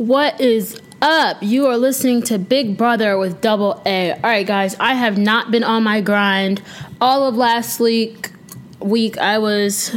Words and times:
What 0.00 0.40
is 0.40 0.80
up? 1.02 1.42
You 1.42 1.66
are 1.66 1.76
listening 1.76 2.22
to 2.22 2.38
Big 2.38 2.78
Brother 2.78 3.18
with 3.18 3.42
Double 3.42 3.82
A. 3.84 4.12
All 4.12 4.20
right, 4.22 4.46
guys, 4.46 4.74
I 4.80 4.94
have 4.94 5.18
not 5.18 5.50
been 5.50 5.62
on 5.62 5.82
my 5.82 6.00
grind 6.00 6.62
all 7.02 7.28
of 7.28 7.36
last 7.36 7.80
week. 7.80 8.30
Week 8.78 9.18
I 9.18 9.36
was 9.36 9.94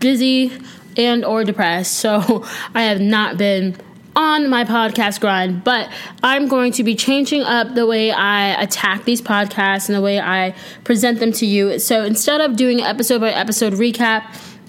busy 0.00 0.50
and 0.96 1.24
or 1.24 1.44
depressed, 1.44 1.92
so 1.94 2.44
I 2.74 2.82
have 2.82 3.00
not 3.00 3.38
been 3.38 3.76
on 4.16 4.50
my 4.50 4.64
podcast 4.64 5.20
grind, 5.20 5.62
but 5.62 5.88
I'm 6.24 6.48
going 6.48 6.72
to 6.72 6.82
be 6.82 6.96
changing 6.96 7.42
up 7.42 7.76
the 7.76 7.86
way 7.86 8.10
I 8.10 8.60
attack 8.60 9.04
these 9.04 9.22
podcasts 9.22 9.88
and 9.88 9.96
the 9.96 10.02
way 10.02 10.18
I 10.18 10.56
present 10.82 11.20
them 11.20 11.30
to 11.34 11.46
you. 11.46 11.78
So 11.78 12.02
instead 12.02 12.40
of 12.40 12.56
doing 12.56 12.80
episode 12.80 13.20
by 13.20 13.30
episode 13.30 13.74
recap, 13.74 14.24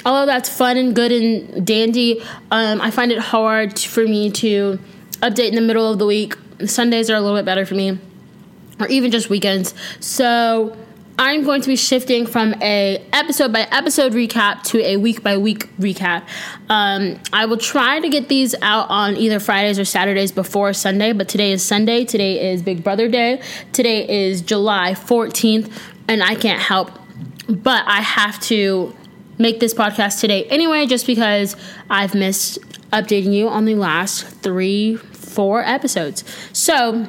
although 0.05 0.25
that's 0.25 0.49
fun 0.49 0.77
and 0.77 0.95
good 0.95 1.11
and 1.11 1.65
dandy, 1.65 2.21
um, 2.51 2.81
I 2.81 2.91
find 2.91 3.11
it 3.11 3.19
hard 3.19 3.79
for 3.79 4.03
me 4.05 4.31
to 4.31 4.79
update 5.21 5.49
in 5.49 5.55
the 5.55 5.61
middle 5.61 5.91
of 5.91 5.99
the 5.99 6.05
week. 6.05 6.35
Sundays 6.65 7.09
are 7.09 7.15
a 7.15 7.21
little 7.21 7.37
bit 7.37 7.45
better 7.45 7.65
for 7.65 7.75
me, 7.75 7.97
or 8.79 8.87
even 8.87 9.11
just 9.11 9.29
weekends. 9.29 9.73
So 9.99 10.75
I'm 11.17 11.43
going 11.43 11.61
to 11.61 11.67
be 11.67 11.75
shifting 11.75 12.25
from 12.25 12.55
a 12.61 13.03
episode 13.13 13.53
by 13.53 13.61
episode 13.71 14.13
recap 14.13 14.63
to 14.63 14.79
a 14.83 14.97
week 14.97 15.21
by 15.23 15.37
week 15.37 15.69
recap. 15.77 16.23
Um, 16.69 17.19
I 17.33 17.45
will 17.45 17.57
try 17.57 17.99
to 17.99 18.09
get 18.09 18.27
these 18.27 18.55
out 18.61 18.89
on 18.89 19.17
either 19.17 19.39
Fridays 19.39 19.77
or 19.77 19.85
Saturdays 19.85 20.31
before 20.31 20.73
Sunday, 20.73 21.13
but 21.13 21.27
today 21.27 21.51
is 21.51 21.63
Sunday. 21.63 22.05
Today 22.05 22.51
is 22.51 22.61
Big 22.61 22.83
Brother 22.83 23.07
Day. 23.07 23.41
Today 23.73 24.27
is 24.27 24.41
July 24.41 24.93
14th, 24.93 25.71
and 26.07 26.23
I 26.23 26.35
can't 26.35 26.61
help 26.61 26.91
but 27.51 27.83
I 27.85 28.01
have 28.01 28.39
to 28.41 28.95
make 29.41 29.59
this 29.59 29.73
podcast 29.73 30.19
today 30.19 30.45
anyway, 30.45 30.85
just 30.85 31.07
because 31.07 31.55
I've 31.89 32.15
missed 32.15 32.59
updating 32.91 33.33
you 33.33 33.47
on 33.47 33.65
the 33.65 33.75
last 33.75 34.25
three, 34.27 34.95
four 34.95 35.63
episodes. 35.63 36.23
So, 36.53 37.07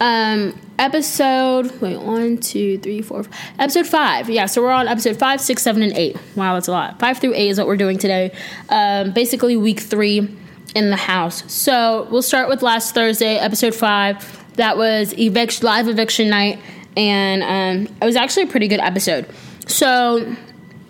um, 0.00 0.58
episode 0.78 1.80
wait 1.80 1.96
one 2.00 2.36
two 2.36 2.76
three 2.78 3.00
four 3.02 3.24
episode 3.60 3.86
five. 3.86 4.28
Yeah 4.28 4.46
so 4.46 4.60
we're 4.60 4.72
on 4.72 4.88
episode 4.88 5.16
five 5.16 5.40
six 5.40 5.62
seven 5.62 5.80
and 5.80 5.92
eight. 5.92 6.16
Wow 6.34 6.54
that's 6.54 6.66
a 6.66 6.72
lot. 6.72 6.98
Five 6.98 7.18
through 7.18 7.34
eight 7.34 7.50
is 7.50 7.58
what 7.58 7.68
we're 7.68 7.76
doing 7.76 7.98
today. 7.98 8.34
Um, 8.68 9.12
basically 9.12 9.56
week 9.56 9.78
three 9.78 10.28
in 10.74 10.90
the 10.90 10.96
house. 10.96 11.50
So 11.52 12.08
we'll 12.10 12.22
start 12.22 12.48
with 12.48 12.62
last 12.62 12.94
thursday 12.94 13.36
episode 13.36 13.76
five. 13.76 14.44
That 14.54 14.76
was 14.76 15.16
eviction 15.16 15.64
live 15.64 15.86
eviction 15.86 16.28
night 16.28 16.58
and 16.96 17.42
um, 17.88 17.96
it 18.02 18.04
was 18.04 18.16
actually 18.16 18.44
a 18.44 18.48
pretty 18.48 18.66
good 18.66 18.80
episode. 18.80 19.26
So 19.68 20.34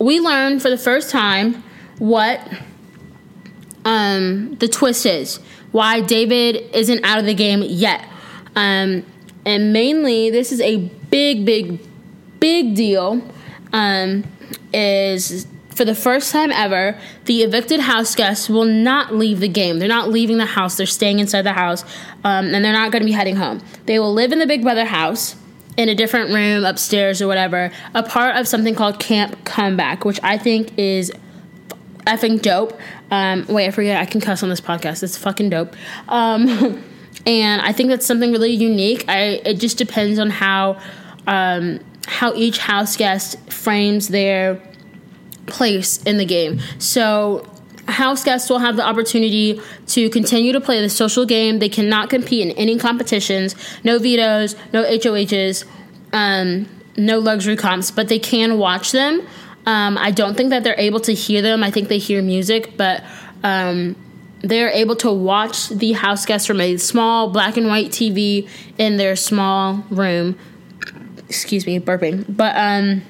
we 0.03 0.19
learned 0.19 0.61
for 0.61 0.69
the 0.69 0.77
first 0.77 1.09
time 1.09 1.63
what 1.99 2.41
um, 3.85 4.55
the 4.55 4.67
twist 4.67 5.05
is, 5.05 5.37
why 5.71 6.01
David 6.01 6.75
isn't 6.75 7.03
out 7.03 7.19
of 7.19 7.25
the 7.25 7.33
game 7.33 7.63
yet. 7.63 8.07
Um, 8.55 9.05
and 9.45 9.73
mainly, 9.73 10.29
this 10.29 10.51
is 10.51 10.61
a 10.61 10.77
big, 10.77 11.45
big, 11.45 11.79
big 12.39 12.75
deal. 12.75 13.21
Um, 13.71 14.23
is 14.73 15.47
for 15.69 15.85
the 15.85 15.95
first 15.95 16.31
time 16.31 16.51
ever, 16.51 16.99
the 17.25 17.41
evicted 17.41 17.79
house 17.79 18.13
guests 18.13 18.49
will 18.49 18.65
not 18.65 19.15
leave 19.15 19.39
the 19.39 19.47
game. 19.47 19.79
They're 19.79 19.87
not 19.87 20.09
leaving 20.09 20.37
the 20.37 20.45
house. 20.45 20.77
They're 20.77 20.85
staying 20.85 21.19
inside 21.19 21.41
the 21.41 21.53
house, 21.53 21.83
um, 22.23 22.53
and 22.53 22.63
they're 22.63 22.73
not 22.73 22.91
going 22.91 23.01
to 23.01 23.05
be 23.05 23.13
heading 23.13 23.35
home. 23.35 23.61
They 23.85 23.99
will 23.99 24.13
live 24.13 24.31
in 24.31 24.39
the 24.39 24.47
Big 24.47 24.61
Brother 24.61 24.85
house 24.85 25.35
in 25.77 25.89
a 25.89 25.95
different 25.95 26.33
room 26.33 26.65
upstairs 26.65 27.21
or 27.21 27.27
whatever, 27.27 27.71
a 27.93 28.03
part 28.03 28.35
of 28.35 28.47
something 28.47 28.75
called 28.75 28.99
Camp 28.99 29.43
Comeback, 29.45 30.05
which 30.05 30.19
I 30.23 30.37
think 30.37 30.77
is 30.77 31.11
effing 32.05 32.41
dope. 32.41 32.77
Um, 33.11 33.45
wait, 33.47 33.67
I 33.67 33.71
forget 33.71 34.01
I 34.01 34.05
can 34.05 34.21
cuss 34.21 34.43
on 34.43 34.49
this 34.49 34.61
podcast. 34.61 35.03
It's 35.03 35.17
fucking 35.17 35.49
dope. 35.49 35.75
Um, 36.07 36.83
and 37.25 37.61
I 37.61 37.71
think 37.71 37.89
that's 37.89 38.05
something 38.05 38.31
really 38.31 38.51
unique. 38.51 39.05
I 39.07 39.41
it 39.45 39.55
just 39.55 39.77
depends 39.77 40.19
on 40.19 40.29
how 40.29 40.79
um, 41.27 41.79
how 42.05 42.33
each 42.33 42.57
house 42.57 42.97
guest 42.97 43.39
frames 43.51 44.09
their 44.09 44.61
place 45.45 46.01
in 46.03 46.17
the 46.17 46.25
game. 46.25 46.59
So 46.79 47.49
house 47.87 48.23
guests 48.23 48.49
will 48.49 48.59
have 48.59 48.75
the 48.75 48.85
opportunity 48.85 49.61
to 49.87 50.09
continue 50.09 50.53
to 50.53 50.61
play 50.61 50.81
the 50.81 50.89
social 50.89 51.25
game. 51.25 51.59
They 51.59 51.69
cannot 51.69 52.09
compete 52.09 52.47
in 52.47 52.55
any 52.57 52.77
competitions, 52.77 53.55
no 53.83 53.99
vetoes, 53.99 54.55
no 54.71 54.83
HOHs, 54.83 55.65
um, 56.13 56.67
no 56.95 57.19
luxury 57.19 57.55
comps, 57.55 57.91
but 57.91 58.07
they 58.07 58.19
can 58.19 58.57
watch 58.57 58.91
them. 58.91 59.25
Um, 59.65 59.97
I 59.97 60.11
don't 60.11 60.35
think 60.35 60.49
that 60.49 60.63
they're 60.63 60.79
able 60.79 60.99
to 61.01 61.13
hear 61.13 61.41
them. 61.41 61.63
I 61.63 61.71
think 61.71 61.87
they 61.87 61.97
hear 61.97 62.21
music, 62.21 62.75
but 62.77 63.03
um, 63.43 63.95
they're 64.41 64.69
able 64.69 64.95
to 64.97 65.11
watch 65.11 65.69
the 65.69 65.93
house 65.93 66.25
guests 66.25 66.45
from 66.45 66.59
a 66.59 66.77
small 66.77 67.29
black 67.29 67.57
and 67.57 67.67
white 67.67 67.89
TV 67.89 68.47
in 68.77 68.97
their 68.97 69.15
small 69.15 69.85
room. 69.89 70.37
Excuse 71.29 71.65
me, 71.65 71.79
burping. 71.79 72.25
But 72.27 72.55
um, 72.57 73.01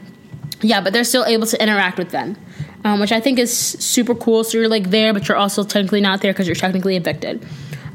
yeah, 0.61 0.81
but 0.81 0.93
they're 0.93 1.03
still 1.03 1.25
able 1.25 1.47
to 1.47 1.61
interact 1.61 1.97
with 1.97 2.11
them 2.11 2.37
um, 2.83 2.99
which 2.99 3.11
I 3.11 3.19
think 3.19 3.39
is 3.39 3.55
super 3.55 4.15
cool. 4.15 4.43
So 4.43 4.57
you're 4.57 4.67
like 4.67 4.89
there, 4.89 5.13
but 5.13 5.27
you're 5.27 5.37
also 5.37 5.63
technically 5.63 6.01
not 6.01 6.21
there 6.21 6.33
because 6.33 6.47
you're 6.47 6.55
technically 6.55 6.95
evicted. 6.95 7.45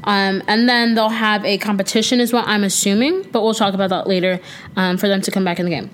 Um, 0.05 0.41
and 0.47 0.67
then 0.67 0.95
they'll 0.95 1.09
have 1.09 1.43
a 1.45 1.57
competition, 1.57 2.19
is 2.19 2.31
what 2.31 2.47
I'm 2.47 2.63
assuming, 2.63 3.23
but 3.31 3.43
we'll 3.43 3.53
talk 3.53 3.73
about 3.73 3.89
that 3.89 4.07
later 4.07 4.39
um, 4.75 4.97
for 4.97 5.07
them 5.07 5.21
to 5.21 5.31
come 5.31 5.43
back 5.43 5.59
in 5.59 5.65
the 5.65 5.71
game. 5.71 5.89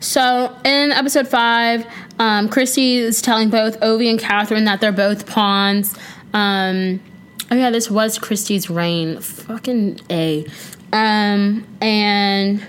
So 0.00 0.54
in 0.64 0.90
episode 0.90 1.28
five, 1.28 1.86
um, 2.18 2.48
Christie 2.48 2.96
is 2.96 3.22
telling 3.22 3.50
both 3.50 3.78
Ovi 3.80 4.10
and 4.10 4.18
Kathryn 4.18 4.64
that 4.64 4.80
they're 4.80 4.90
both 4.90 5.26
pawns. 5.26 5.96
Um, 6.34 7.00
oh 7.50 7.56
yeah, 7.56 7.70
this 7.70 7.88
was 7.88 8.18
Christie's 8.18 8.68
reign. 8.68 9.20
Fucking 9.20 10.00
a. 10.10 10.44
Um, 10.92 11.66
and 11.80 12.66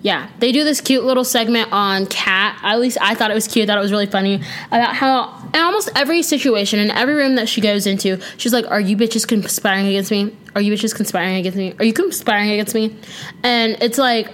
yeah, 0.00 0.30
they 0.38 0.52
do 0.52 0.62
this 0.62 0.80
cute 0.80 1.02
little 1.02 1.24
segment 1.24 1.72
on 1.72 2.06
Cat. 2.06 2.60
At 2.62 2.78
least 2.78 2.98
I 3.00 3.14
thought 3.14 3.30
it 3.30 3.34
was 3.34 3.48
cute. 3.48 3.66
Thought 3.66 3.78
it 3.78 3.80
was 3.80 3.90
really 3.90 4.06
funny 4.06 4.40
about 4.68 4.94
how 4.94 5.36
in 5.52 5.60
almost 5.60 5.90
every 5.96 6.22
situation, 6.22 6.78
in 6.78 6.90
every 6.90 7.14
room 7.14 7.34
that 7.34 7.48
she 7.48 7.60
goes 7.60 7.86
into, 7.86 8.20
she's 8.36 8.52
like, 8.52 8.66
"Are 8.70 8.80
you 8.80 8.96
bitches 8.96 9.26
conspiring 9.26 9.86
against 9.86 10.10
me? 10.10 10.36
Are 10.54 10.60
you 10.60 10.72
bitches 10.72 10.94
conspiring 10.94 11.36
against 11.36 11.58
me? 11.58 11.74
Are 11.78 11.84
you 11.84 11.92
conspiring 11.92 12.50
against 12.50 12.74
me?" 12.74 12.96
And 13.42 13.76
it's 13.80 13.98
like, 13.98 14.32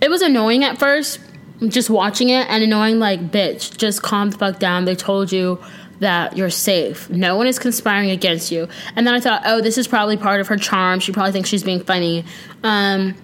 it 0.00 0.10
was 0.10 0.22
annoying 0.22 0.64
at 0.64 0.78
first, 0.78 1.20
just 1.68 1.88
watching 1.88 2.30
it, 2.30 2.48
and 2.48 2.64
annoying 2.64 2.98
like, 2.98 3.30
"Bitch, 3.30 3.76
just 3.76 4.02
calm 4.02 4.30
the 4.30 4.38
fuck 4.38 4.58
down." 4.58 4.86
They 4.86 4.96
told 4.96 5.30
you 5.30 5.60
that 6.00 6.36
you're 6.36 6.50
safe. 6.50 7.08
No 7.08 7.36
one 7.36 7.46
is 7.46 7.58
conspiring 7.58 8.10
against 8.10 8.50
you. 8.50 8.68
And 8.96 9.06
then 9.06 9.14
I 9.14 9.20
thought, 9.20 9.42
oh, 9.46 9.60
this 9.60 9.78
is 9.78 9.86
probably 9.86 10.16
part 10.16 10.40
of 10.40 10.48
her 10.48 10.56
charm. 10.56 10.98
She 11.00 11.12
probably 11.12 11.32
thinks 11.32 11.48
she's 11.48 11.62
being 11.62 11.82
funny. 11.82 12.24
Um, 12.64 13.14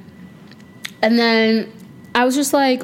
and 1.03 1.19
then 1.19 1.73
I 2.15 2.25
was 2.25 2.35
just 2.35 2.53
like, 2.53 2.83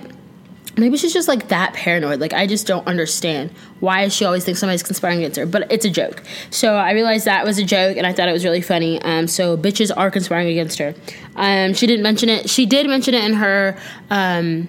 maybe 0.77 0.97
she's 0.97 1.13
just 1.13 1.29
like 1.29 1.49
that 1.49 1.75
paranoid. 1.75 2.21
Like 2.21 2.33
I 2.33 2.47
just 2.47 2.67
don't 2.67 2.87
understand 2.87 3.51
why 3.81 4.09
she 4.09 4.25
always 4.25 4.45
thinks 4.45 4.61
somebody's 4.61 4.83
conspiring 4.83 5.19
against 5.19 5.37
her. 5.39 5.47
But 5.47 5.71
it's 5.73 5.85
a 5.85 5.91
joke. 5.91 6.23
So 6.51 6.75
I 6.75 6.93
realized 6.93 7.25
that 7.27 7.45
was 7.45 7.59
a 7.59 7.65
joke, 7.65 7.97
and 7.97 8.07
I 8.07 8.13
thought 8.13 8.29
it 8.29 8.33
was 8.33 8.45
really 8.45 8.61
funny. 8.61 9.01
Um, 9.03 9.27
so 9.27 9.57
bitches 9.57 9.91
are 9.97 10.11
conspiring 10.11 10.49
against 10.49 10.79
her. 10.79 10.95
Um, 11.35 11.75
she 11.75 11.87
didn't 11.87 12.03
mention 12.03 12.29
it. 12.29 12.51
She 12.51 12.67
did 12.67 12.87
mention 12.87 13.15
it 13.15 13.25
in 13.25 13.35
her. 13.35 13.77
Um, 14.11 14.69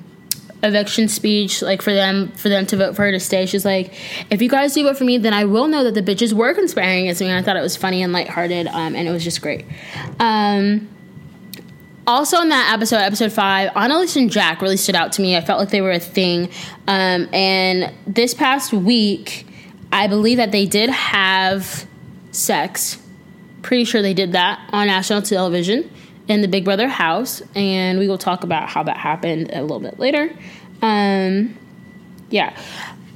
eviction 0.64 1.08
speech 1.08 1.62
like 1.62 1.84
for 1.84 1.94
them 1.94 2.32
for 2.32 2.50
them 2.50 2.66
to 2.66 2.76
vote 2.76 2.96
for 2.96 3.04
her 3.04 3.12
to 3.12 3.20
stay 3.20 3.46
she's 3.46 3.64
like 3.64 3.94
if 4.32 4.42
you 4.42 4.50
guys 4.50 4.74
do 4.74 4.82
vote 4.82 4.98
for 4.98 5.04
me 5.04 5.20
then 5.20 5.32
i 5.32 5.46
will 5.46 5.68
know 5.68 5.84
that 5.84 5.94
the 5.94 6.02
bitches 6.02 6.34
were 6.34 6.52
conspiring 6.56 7.04
against 7.04 7.22
me 7.22 7.28
and 7.28 7.38
i 7.38 7.44
thought 7.44 7.56
it 7.56 7.62
was 7.62 7.78
funny 7.78 8.02
and 8.02 8.12
lighthearted 8.12 8.66
um, 8.66 8.96
and 8.96 9.08
it 9.08 9.12
was 9.12 9.24
just 9.24 9.40
great 9.40 9.66
um, 10.20 10.90
also 12.08 12.42
in 12.42 12.50
that 12.50 12.74
episode, 12.74 12.98
episode 12.98 13.34
five, 13.34 13.70
Analyse 13.76 14.16
and 14.16 14.32
Jack 14.32 14.62
really 14.62 14.78
stood 14.78 14.96
out 14.96 15.12
to 15.14 15.22
me. 15.22 15.36
I 15.36 15.42
felt 15.42 15.60
like 15.60 15.70
they 15.70 15.82
were 15.82 15.92
a 15.92 16.00
thing. 16.00 16.50
Um, 16.88 17.28
and 17.34 17.94
this 18.08 18.34
past 18.34 18.72
week, 18.74 19.46
I 19.92 20.08
believe 20.08 20.38
that 20.38 20.52
they 20.52 20.66
did 20.66 20.90
have 20.90 21.86
sex. 22.32 22.98
Pretty 23.62 23.84
sure 23.84 24.02
they 24.02 24.14
did 24.14 24.32
that 24.32 24.70
on 24.72 24.88
national 24.88 25.22
television 25.22 25.90
in 26.28 26.42
the 26.42 26.48
Big 26.48 26.64
Brother 26.64 26.88
house. 26.88 27.42
And 27.56 28.00
we 28.00 28.08
will 28.08 28.18
talk 28.18 28.44
about 28.44 28.70
how 28.70 28.84
that 28.84 28.98
happened 28.98 29.52
a 29.52 29.62
little 29.62 29.82
bit 29.82 30.00
later. 30.00 30.34
Um, 30.82 31.58
yeah. 32.30 32.58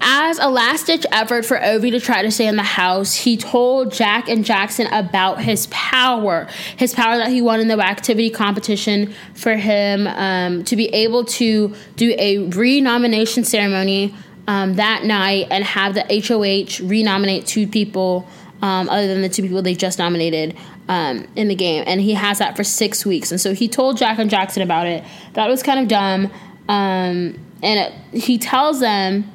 As 0.03 0.39
a 0.39 0.49
last 0.49 0.87
ditch 0.87 1.05
effort 1.11 1.45
for 1.45 1.57
Ovi 1.59 1.91
to 1.91 1.99
try 1.99 2.23
to 2.23 2.31
stay 2.31 2.47
in 2.47 2.55
the 2.55 2.63
house, 2.63 3.13
he 3.13 3.37
told 3.37 3.93
Jack 3.93 4.27
and 4.27 4.43
Jackson 4.43 4.87
about 4.87 5.41
his 5.41 5.67
power, 5.67 6.47
his 6.75 6.95
power 6.95 7.17
that 7.17 7.29
he 7.29 7.41
won 7.41 7.59
in 7.59 7.67
the 7.67 7.79
activity 7.79 8.31
competition 8.31 9.13
for 9.35 9.55
him 9.55 10.07
um, 10.07 10.63
to 10.63 10.75
be 10.75 10.87
able 10.87 11.23
to 11.25 11.75
do 11.97 12.15
a 12.17 12.39
renomination 12.39 13.43
ceremony 13.43 14.15
um, 14.47 14.73
that 14.73 15.03
night 15.03 15.47
and 15.51 15.63
have 15.63 15.93
the 15.93 16.03
HOH 16.03 16.83
renominate 16.83 17.45
two 17.45 17.67
people 17.67 18.27
um, 18.63 18.89
other 18.89 19.07
than 19.07 19.21
the 19.21 19.29
two 19.29 19.43
people 19.43 19.61
they 19.61 19.75
just 19.75 19.99
nominated 19.99 20.57
um, 20.89 21.27
in 21.35 21.47
the 21.47 21.55
game. 21.55 21.83
And 21.85 22.01
he 22.01 22.13
has 22.13 22.39
that 22.39 22.57
for 22.57 22.63
six 22.63 23.05
weeks. 23.05 23.31
And 23.31 23.39
so 23.39 23.53
he 23.53 23.67
told 23.67 23.97
Jack 23.97 24.17
and 24.17 24.31
Jackson 24.31 24.63
about 24.63 24.87
it. 24.87 25.03
That 25.33 25.47
was 25.47 25.61
kind 25.61 25.79
of 25.79 25.87
dumb. 25.87 26.25
Um, 26.67 27.39
and 27.63 27.79
it, 27.79 27.93
he 28.19 28.39
tells 28.39 28.79
them 28.79 29.31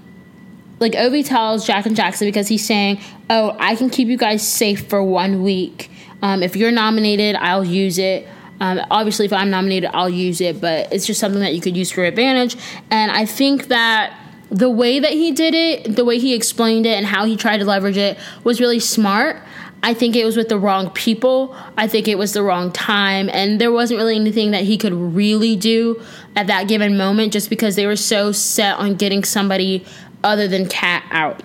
like 0.79 0.93
Ovi 0.93 1.25
tells 1.25 1.67
Jack 1.67 1.87
and 1.87 1.97
Jackson 1.97 2.29
because 2.29 2.49
he's 2.49 2.65
saying, 2.65 3.01
"Oh, 3.31 3.57
I 3.59 3.77
can 3.77 3.91
keep 3.91 4.09
you 4.09 4.17
guys 4.17 4.47
safe 4.47 4.89
for 4.89 5.03
one 5.03 5.43
week. 5.43 5.91
Um, 6.23 6.43
if 6.43 6.57
you're 6.57 6.73
nominated, 6.73 7.37
I'll 7.37 7.65
use 7.65 7.99
it." 7.99 8.29
Um, 8.61 8.81
obviously, 8.91 9.27
if 9.27 9.33
I'm 9.33 9.51
nominated, 9.51 9.91
I'll 9.93 10.09
use 10.09 10.41
it, 10.41 10.61
but 10.61 10.93
it's 10.93 11.07
just 11.07 11.21
something 11.21 11.41
that 11.41 11.55
you 11.55 11.61
could 11.61 11.77
use 11.77 11.91
for 11.91 12.05
advantage. 12.05 12.57
And 12.91 13.11
I 13.11 13.27
think 13.27 13.69
that 13.69 14.19
the 14.51 14.71
way 14.71 14.99
that 14.99 15.13
he 15.13 15.33
did 15.33 15.55
it, 15.55 15.97
the 15.97 16.05
way 16.05 16.19
he 16.19 16.35
explained 16.35 16.87
it, 16.87 16.97
and 16.97 17.07
how 17.07 17.25
he 17.25 17.37
tried 17.37 17.59
to 17.59 17.65
leverage 17.65 17.97
it 17.97 18.19
was 18.45 18.61
really 18.61 18.81
smart. 18.81 19.37
I 19.83 19.95
think 19.95 20.17
it 20.17 20.25
was 20.25 20.37
with 20.37 20.49
the 20.49 20.59
wrong 20.59 20.91
people. 20.91 21.55
I 21.77 21.87
think 21.87 22.09
it 22.09 22.17
was 22.17 22.33
the 22.33 22.43
wrong 22.43 22.73
time. 22.73 23.29
And 23.33 23.61
there 23.61 23.71
wasn't 23.71 23.99
really 23.99 24.17
anything 24.17 24.51
that 24.53 24.65
he 24.65 24.79
could 24.79 24.93
really 24.93 25.55
do 25.55 26.03
at 26.35 26.47
that 26.49 26.67
given 26.67 26.97
moment 26.97 27.33
just 27.33 27.51
because 27.51 27.77
they 27.77 27.87
were 27.87 27.97
so 27.97 28.33
set 28.33 28.77
on 28.79 28.95
getting 28.95 29.23
somebody 29.23 29.85
other 30.25 30.49
than 30.49 30.69
Kat 30.69 31.05
out. 31.11 31.43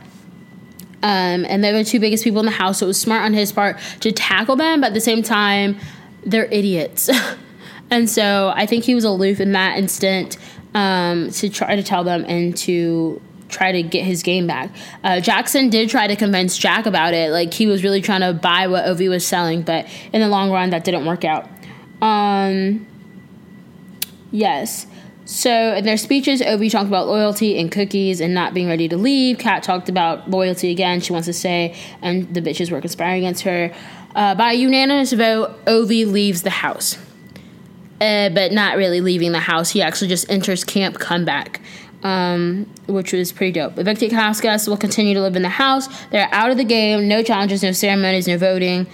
Um, 1.04 1.46
and 1.46 1.64
they're 1.64 1.74
the 1.74 1.84
two 1.84 2.00
biggest 2.00 2.24
people 2.24 2.40
in 2.40 2.46
the 2.46 2.52
house, 2.52 2.80
so 2.80 2.86
it 2.86 2.88
was 2.88 3.00
smart 3.00 3.24
on 3.24 3.34
his 3.34 3.52
part 3.52 3.78
to 4.02 4.12
tackle 4.12 4.56
them, 4.56 4.82
but 4.82 4.88
at 4.88 4.94
the 4.94 5.02
same 5.02 5.24
time, 5.24 5.78
they're 6.24 6.46
idiots. 6.46 7.10
and 7.92 8.10
so 8.10 8.54
I 8.56 8.66
think 8.66 8.84
he 8.84 8.94
was 8.94 9.04
aloof 9.04 9.40
in 9.40 9.52
that 9.54 9.78
instant 9.78 10.38
um, 10.76 11.32
to 11.32 11.50
try 11.50 11.76
to 11.76 11.84
tell 11.84 12.04
them 12.04 12.24
and 12.28 12.56
to 12.58 13.20
try 13.50 13.72
to 13.72 13.84
get 13.84 14.06
his 14.06 14.24
game 14.24 14.48
back. 14.48 14.72
Uh, 15.04 15.20
Jackson 15.20 15.70
did 15.70 15.90
try 15.90 16.08
to 16.08 16.16
convince 16.16 16.58
Jack 16.58 16.86
about 16.86 17.14
it. 17.14 17.32
Like 17.32 17.54
he 17.54 17.68
was 17.68 17.84
really 17.84 18.02
trying 18.02 18.22
to 18.22 18.34
buy 18.34 18.68
what 18.68 18.86
Ovi 18.86 19.10
was 19.10 19.26
selling, 19.26 19.62
but 19.62 19.88
in 20.14 20.22
the 20.22 20.30
long 20.30 20.52
run, 20.52 20.70
that 20.70 20.84
didn't 20.84 21.06
work 21.06 21.26
out. 21.26 21.50
Um, 22.02 22.88
yes. 24.32 24.88
So 25.32 25.74
in 25.76 25.86
their 25.86 25.96
speeches, 25.96 26.42
Ovi 26.42 26.70
talked 26.70 26.90
about 26.90 27.08
loyalty 27.08 27.58
and 27.58 27.72
cookies 27.72 28.20
and 28.20 28.34
not 28.34 28.54
being 28.54 28.68
ready 28.68 28.90
to 28.90 28.98
leave. 28.98 29.38
Kat 29.38 29.64
talked 29.64 29.88
about 29.88 30.30
loyalty 30.30 30.72
again. 30.72 31.00
She 31.00 31.14
wants 31.14 31.26
to 31.28 31.34
say, 31.34 31.74
and 32.02 32.32
the 32.34 32.42
bitches 32.42 32.70
were 32.70 32.82
conspiring 32.82 33.20
against 33.24 33.44
her. 33.44 33.74
Uh, 34.14 34.36
by 34.36 34.52
unanimous 34.52 35.14
vote, 35.14 35.64
Ovi 35.66 36.06
leaves 36.06 36.42
the 36.42 36.50
house. 36.50 36.98
Uh, 38.02 38.28
but 38.28 38.52
not 38.52 38.76
really 38.76 39.00
leaving 39.00 39.32
the 39.32 39.40
house. 39.40 39.70
He 39.70 39.82
actually 39.82 40.10
just 40.10 40.30
enters 40.30 40.66
camp 40.66 41.00
comeback, 41.00 41.62
um, 42.04 42.70
which 42.88 43.14
was 43.14 43.32
pretty 43.32 43.54
dope. 43.54 43.80
Evicted 43.80 44.10
guests 44.10 44.68
will 44.68 44.76
continue 44.76 45.14
to 45.14 45.22
live 45.22 45.38
in 45.38 45.44
the 45.44 45.50
house. 45.50 45.88
They're 46.08 46.28
out 46.34 46.52
of 46.52 46.58
the 46.58 46.66
game. 46.66 47.08
No 47.08 47.24
challenges, 47.24 47.64
no 47.64 47.72
ceremonies, 47.72 48.28
no 48.28 48.38
voting. 48.38 48.86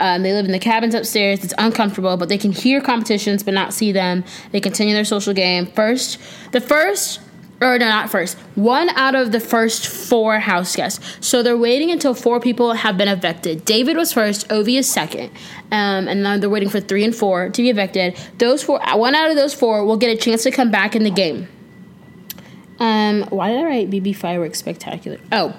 Um, 0.00 0.22
they 0.22 0.32
live 0.32 0.44
in 0.44 0.52
the 0.52 0.58
cabins 0.58 0.94
upstairs. 0.94 1.42
It's 1.42 1.54
uncomfortable, 1.58 2.16
but 2.16 2.28
they 2.28 2.38
can 2.38 2.52
hear 2.52 2.80
competitions 2.80 3.42
but 3.42 3.54
not 3.54 3.74
see 3.74 3.92
them. 3.92 4.24
They 4.52 4.60
continue 4.60 4.94
their 4.94 5.04
social 5.04 5.32
game. 5.32 5.66
First, 5.66 6.20
the 6.52 6.60
first, 6.60 7.20
or 7.60 7.78
no, 7.78 7.88
not 7.88 8.10
first, 8.10 8.36
one 8.54 8.90
out 8.90 9.14
of 9.14 9.32
the 9.32 9.40
first 9.40 9.88
four 9.88 10.38
house 10.38 10.76
guests. 10.76 11.18
So 11.20 11.42
they're 11.42 11.56
waiting 11.56 11.90
until 11.90 12.14
four 12.14 12.40
people 12.40 12.74
have 12.74 12.96
been 12.96 13.08
evicted. 13.08 13.64
David 13.64 13.96
was 13.96 14.12
first, 14.12 14.48
Ovi 14.48 14.78
is 14.78 14.90
second, 14.90 15.30
um, 15.72 16.08
and 16.08 16.22
now 16.22 16.38
they're 16.38 16.50
waiting 16.50 16.68
for 16.68 16.80
three 16.80 17.04
and 17.04 17.14
four 17.14 17.48
to 17.48 17.62
be 17.62 17.70
evicted. 17.70 18.16
Those 18.38 18.62
four, 18.62 18.80
one 18.94 19.14
out 19.14 19.30
of 19.30 19.36
those 19.36 19.54
four 19.54 19.84
will 19.84 19.96
get 19.96 20.10
a 20.10 20.16
chance 20.16 20.42
to 20.44 20.50
come 20.50 20.70
back 20.70 20.94
in 20.94 21.02
the 21.04 21.10
game. 21.10 21.48
Um, 22.84 23.22
why 23.30 23.50
did 23.50 23.60
I 23.60 23.64
write 23.64 23.90
BB 23.90 24.14
Fireworks 24.14 24.58
Spectacular? 24.58 25.16
Oh, 25.32 25.56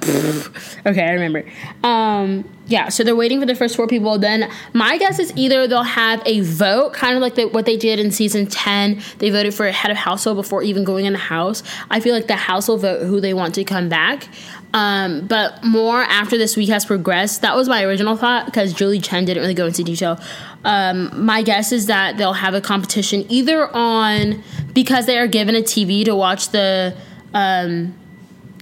okay, 0.86 1.04
I 1.04 1.14
remember. 1.14 1.44
Um, 1.84 2.48
yeah, 2.68 2.90
so 2.90 3.04
they're 3.04 3.16
waiting 3.16 3.40
for 3.40 3.48
the 3.48 3.56
first 3.56 3.76
four 3.76 3.88
people. 3.88 4.20
Then 4.20 4.52
my 4.74 5.00
guess 5.00 5.18
is 5.18 5.34
either 5.36 5.66
they'll 5.66 5.82
have 5.82 6.22
a 6.28 6.42
vote, 6.42 6.94
kind 6.94 7.16
of 7.16 7.24
like 7.24 7.34
the, 7.34 7.46
what 7.48 7.66
they 7.66 7.78
did 7.78 8.00
in 8.00 8.12
season 8.12 8.46
10. 8.46 9.02
They 9.18 9.32
voted 9.32 9.56
for 9.56 9.66
a 9.66 9.72
head 9.72 9.90
of 9.90 9.98
household 9.98 10.38
before 10.38 10.62
even 10.62 10.84
going 10.84 11.06
in 11.06 11.14
the 11.14 11.20
house. 11.20 11.64
I 11.90 12.00
feel 12.00 12.14
like 12.14 12.28
the 12.28 12.36
house 12.36 12.68
will 12.68 12.78
vote 12.78 13.08
who 13.08 13.20
they 13.20 13.34
want 13.34 13.56
to 13.56 13.64
come 13.64 13.90
back. 13.90 14.28
Um, 14.76 15.26
but 15.26 15.64
more 15.64 16.04
after 16.04 16.38
this 16.38 16.56
week 16.56 16.70
has 16.70 16.86
progressed. 16.86 17.42
That 17.42 17.56
was 17.56 17.68
my 17.68 17.84
original 17.84 18.18
thought 18.18 18.46
because 18.46 18.72
Julie 18.72 19.00
Chen 19.00 19.26
didn't 19.26 19.42
really 19.42 19.56
go 19.56 19.66
into 19.66 19.84
detail. 19.84 20.20
Um, 20.64 21.26
my 21.26 21.42
guess 21.42 21.72
is 21.72 21.88
that 21.88 22.18
they'll 22.18 22.34
have 22.34 22.54
a 22.54 22.62
competition 22.62 23.26
either 23.30 23.68
on 23.76 24.44
because 24.74 25.08
they 25.08 25.18
are 25.18 25.28
given 25.28 25.56
a 25.56 25.62
TV 25.62 26.06
to 26.06 26.14
watch 26.14 26.50
the 26.50 26.96
um, 27.36 27.94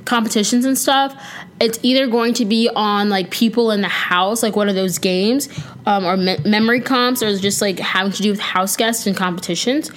competitions 0.04 0.66
and 0.66 0.78
stuff. 0.78 1.16
It's 1.62 1.80
either 1.82 2.08
going 2.08 2.34
to 2.34 2.46
be 2.46 2.70
on 2.76 3.10
like 3.10 3.32
people 3.32 3.72
in 3.72 3.80
the 3.80 3.88
house, 3.88 4.44
like 4.44 4.58
one 4.58 4.68
of 4.68 4.76
those 4.76 4.98
games, 4.98 5.48
um, 5.86 6.04
or 6.06 6.18
me- 6.18 6.40
memory 6.44 6.82
comps, 6.82 7.24
or 7.24 7.38
just 7.38 7.62
like 7.62 7.80
having 7.80 8.12
to 8.12 8.22
do 8.22 8.32
with 8.32 8.42
house 8.42 8.76
guests 8.76 9.08
and 9.08 9.16
competitions. 9.16 9.90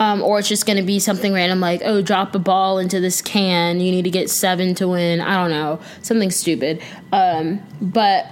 Um, 0.00 0.22
or 0.22 0.40
it's 0.40 0.48
just 0.48 0.66
going 0.66 0.76
to 0.76 0.82
be 0.82 0.98
something 0.98 1.32
random 1.32 1.60
like, 1.60 1.80
oh, 1.84 2.02
drop 2.02 2.34
a 2.34 2.40
ball 2.40 2.78
into 2.78 2.98
this 2.98 3.22
can. 3.22 3.78
You 3.78 3.92
need 3.92 4.02
to 4.02 4.10
get 4.10 4.28
seven 4.28 4.74
to 4.74 4.88
win. 4.88 5.20
I 5.20 5.36
don't 5.36 5.50
know. 5.50 5.80
Something 6.02 6.32
stupid. 6.32 6.82
Um, 7.12 7.62
but 7.80 8.26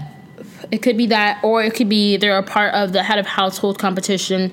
it 0.73 0.83
could 0.83 0.97
be 0.97 1.07
that, 1.07 1.39
or 1.45 1.63
it 1.63 1.77
could 1.77 1.89
be 1.89 2.17
they're 2.17 2.37
a 2.37 2.43
part 2.43 2.75
of 2.75 2.93
the 2.93 3.05
head 3.05 3.21
of 3.21 3.27
household 3.27 3.79
competition, 3.79 4.53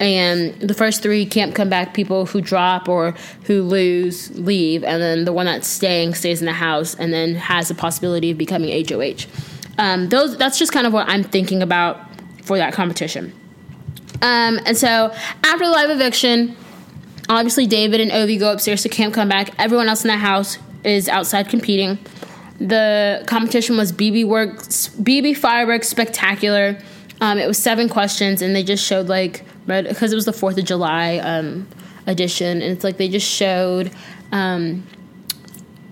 and 0.00 0.54
the 0.60 0.74
first 0.74 1.02
three 1.02 1.24
can't 1.24 1.54
come 1.54 1.68
back 1.68 1.94
people 1.94 2.26
who 2.26 2.40
drop 2.40 2.88
or 2.88 3.14
who 3.44 3.62
lose 3.62 4.36
leave, 4.36 4.82
and 4.82 5.00
then 5.00 5.24
the 5.24 5.32
one 5.32 5.46
that's 5.46 5.68
staying 5.68 6.14
stays 6.14 6.40
in 6.40 6.46
the 6.46 6.52
house 6.52 6.94
and 6.94 7.12
then 7.12 7.34
has 7.34 7.68
the 7.68 7.74
possibility 7.74 8.30
of 8.30 8.38
becoming 8.38 8.86
HOH. 8.86 9.26
Um, 9.78 10.08
those 10.08 10.36
that's 10.36 10.58
just 10.58 10.72
kind 10.72 10.86
of 10.86 10.92
what 10.92 11.08
I'm 11.08 11.22
thinking 11.22 11.62
about 11.62 12.00
for 12.42 12.56
that 12.58 12.72
competition. 12.72 13.32
Um, 14.22 14.60
and 14.66 14.76
so 14.76 15.12
after 15.44 15.64
the 15.64 15.70
live 15.70 15.90
eviction, 15.90 16.56
obviously 17.28 17.66
David 17.66 18.00
and 18.00 18.10
Ovi 18.10 18.38
go 18.38 18.52
upstairs 18.52 18.82
to 18.82 18.88
camp 18.88 19.14
come 19.14 19.28
back. 19.28 19.50
Everyone 19.58 19.88
else 19.88 20.04
in 20.04 20.08
the 20.08 20.16
house 20.16 20.58
is 20.84 21.08
outside 21.08 21.48
competing. 21.48 21.98
The 22.58 23.24
competition 23.26 23.76
was 23.76 23.92
BB 23.92 24.26
Works, 24.26 24.88
BB 24.90 25.36
Fireworks 25.36 25.88
Spectacular. 25.88 26.78
Um, 27.20 27.38
it 27.38 27.46
was 27.46 27.58
seven 27.58 27.88
questions, 27.88 28.42
and 28.42 28.54
they 28.54 28.62
just 28.62 28.84
showed 28.84 29.08
like 29.08 29.44
because 29.66 30.12
it 30.12 30.16
was 30.16 30.24
the 30.24 30.32
Fourth 30.32 30.58
of 30.58 30.64
July 30.64 31.18
um, 31.18 31.66
edition, 32.06 32.62
and 32.62 32.72
it's 32.72 32.84
like 32.84 32.96
they 32.96 33.08
just 33.08 33.28
showed 33.28 33.90
um, 34.32 34.86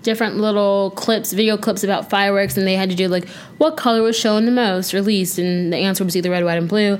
different 0.03 0.37
little 0.37 0.91
clips, 0.91 1.33
video 1.33 1.57
clips 1.57 1.83
about 1.83 2.09
fireworks, 2.09 2.57
and 2.57 2.67
they 2.67 2.75
had 2.75 2.89
to 2.89 2.95
do 2.95 3.07
like 3.07 3.27
what 3.57 3.77
color 3.77 4.01
was 4.01 4.17
shown 4.17 4.45
the 4.45 4.51
most, 4.51 4.93
or 4.93 5.01
least, 5.01 5.39
and 5.39 5.73
the 5.73 5.77
answer 5.77 6.03
was 6.03 6.15
either 6.15 6.29
red, 6.29 6.43
white, 6.43 6.57
and 6.57 6.69
blue. 6.69 6.99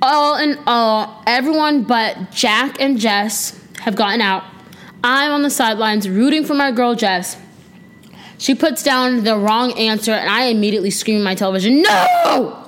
All 0.00 0.38
in 0.38 0.58
all, 0.66 1.22
everyone 1.26 1.82
but 1.82 2.30
Jack 2.30 2.80
and 2.80 2.98
Jess 2.98 3.60
have 3.80 3.96
gotten 3.96 4.20
out. 4.20 4.44
I'm 5.02 5.32
on 5.32 5.42
the 5.42 5.50
sidelines 5.50 6.08
rooting 6.08 6.44
for 6.44 6.54
my 6.54 6.70
girl 6.70 6.94
Jess. 6.94 7.36
She 8.38 8.54
puts 8.54 8.84
down 8.84 9.24
the 9.24 9.36
wrong 9.36 9.72
answer, 9.72 10.12
and 10.12 10.30
I 10.30 10.44
immediately 10.44 10.90
scream 10.90 11.18
at 11.18 11.24
my 11.24 11.34
television, 11.34 11.82
No! 11.82 12.64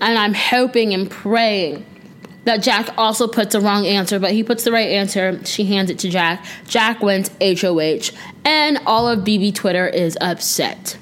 And 0.00 0.18
I'm 0.18 0.34
hoping 0.34 0.94
and 0.94 1.10
praying 1.10 1.84
that 2.44 2.62
Jack 2.62 2.90
also 2.96 3.28
puts 3.28 3.52
the 3.52 3.60
wrong 3.60 3.86
answer, 3.86 4.18
but 4.18 4.32
he 4.32 4.42
puts 4.42 4.64
the 4.64 4.72
right 4.72 4.88
answer. 4.88 5.44
She 5.44 5.64
hands 5.64 5.90
it 5.90 5.98
to 6.00 6.10
Jack. 6.10 6.44
Jack 6.66 7.00
wins 7.00 7.30
HOH, 7.40 8.16
and 8.44 8.78
all 8.86 9.08
of 9.08 9.20
BB 9.20 9.54
Twitter 9.54 9.86
is 9.86 10.18
upset. 10.20 10.98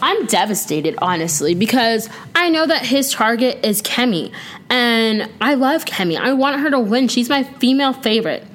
I'm 0.00 0.26
devastated, 0.26 0.96
honestly, 1.02 1.54
because 1.54 2.08
I 2.34 2.50
know 2.50 2.66
that 2.66 2.86
his 2.86 3.12
target 3.12 3.64
is 3.64 3.82
Kemi, 3.82 4.32
and 4.70 5.30
I 5.40 5.54
love 5.54 5.84
Kemi. 5.84 6.16
I 6.16 6.32
want 6.34 6.60
her 6.60 6.70
to 6.70 6.78
win. 6.78 7.08
She's 7.08 7.28
my 7.28 7.42
female 7.42 7.92
favorite. 7.92 8.46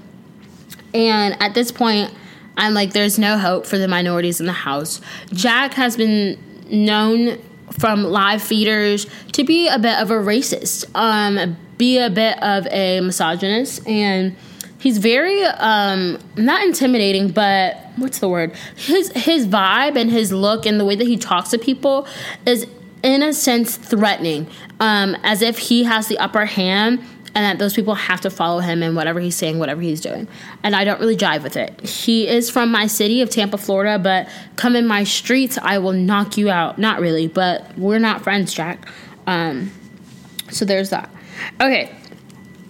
And 0.94 1.42
at 1.42 1.54
this 1.54 1.72
point, 1.72 2.14
I'm 2.56 2.74
like, 2.74 2.94
there's 2.94 3.18
no 3.18 3.38
hope 3.38 3.66
for 3.66 3.78
the 3.78 3.88
minorities 3.88 4.40
in 4.40 4.46
the 4.46 4.54
house. 4.54 5.02
Jack 5.34 5.74
has 5.74 5.98
been 5.98 6.38
known 6.70 7.40
from 7.80 8.04
live 8.04 8.42
feeders 8.42 9.08
to 9.32 9.44
be 9.44 9.68
a 9.68 9.80
bit 9.80 9.98
of 10.00 10.12
a 10.12 10.16
racist, 10.16 10.86
um, 10.96 11.58
be 11.78 11.98
a 11.98 12.10
bit 12.10 12.42
of 12.42 12.68
a 12.68 13.02
misogynist, 13.02 13.88
and 13.88 14.36
he's 14.80 14.98
very 14.98 15.44
um, 15.44 16.20
not 16.36 16.64
intimidating, 16.64 17.30
but 17.30 17.78
what's 17.98 18.20
the 18.20 18.30
word? 18.30 18.56
His 18.76 19.12
his 19.12 19.48
vibe 19.48 19.96
and 19.96 20.10
his 20.10 20.32
look 20.32 20.66
and 20.66 20.80
the 20.80 20.86
way 20.86 20.96
that 20.96 21.08
he 21.08 21.18
talks 21.18 21.50
to 21.50 21.58
people 21.58 22.08
is 22.46 22.68
in 23.02 23.22
a 23.22 23.34
sense 23.34 23.76
threatening, 23.76 24.48
um, 24.80 25.16
as 25.24 25.42
if 25.42 25.58
he 25.58 25.84
has 25.84 26.08
the 26.08 26.18
upper 26.18 26.46
hand 26.46 27.04
and 27.36 27.46
that 27.46 27.58
those 27.58 27.74
people 27.74 27.96
have 27.96 28.22
to 28.22 28.30
follow 28.30 28.60
him 28.60 28.84
in 28.84 28.96
whatever 28.96 29.20
he's 29.20 29.36
saying, 29.36 29.58
whatever 29.60 29.82
he's 29.82 30.02
doing. 30.02 30.28
And 30.62 30.76
I 30.76 30.84
don't 30.84 31.00
really 31.00 31.18
jive 31.18 31.42
with 31.42 31.58
it. 31.58 31.82
He 31.82 32.28
is 32.28 32.50
from 32.50 32.72
my 32.72 32.88
city 32.88 33.22
of 33.22 33.30
Tampa, 33.30 33.58
Florida, 33.58 33.98
but 33.98 34.30
come 34.56 34.76
in 34.76 34.86
my 34.86 35.04
streets, 35.04 35.58
I 35.62 35.80
will 35.80 35.94
knock 35.94 36.38
you 36.38 36.50
out. 36.50 36.78
Not 36.78 37.00
really, 37.00 37.28
but 37.28 37.76
we're 37.78 38.00
not 38.00 38.22
friends, 38.22 38.54
Jack. 38.54 38.88
Um, 39.26 39.72
so 40.52 40.64
there's 40.64 40.92
that. 40.92 41.10
Okay. 41.62 41.96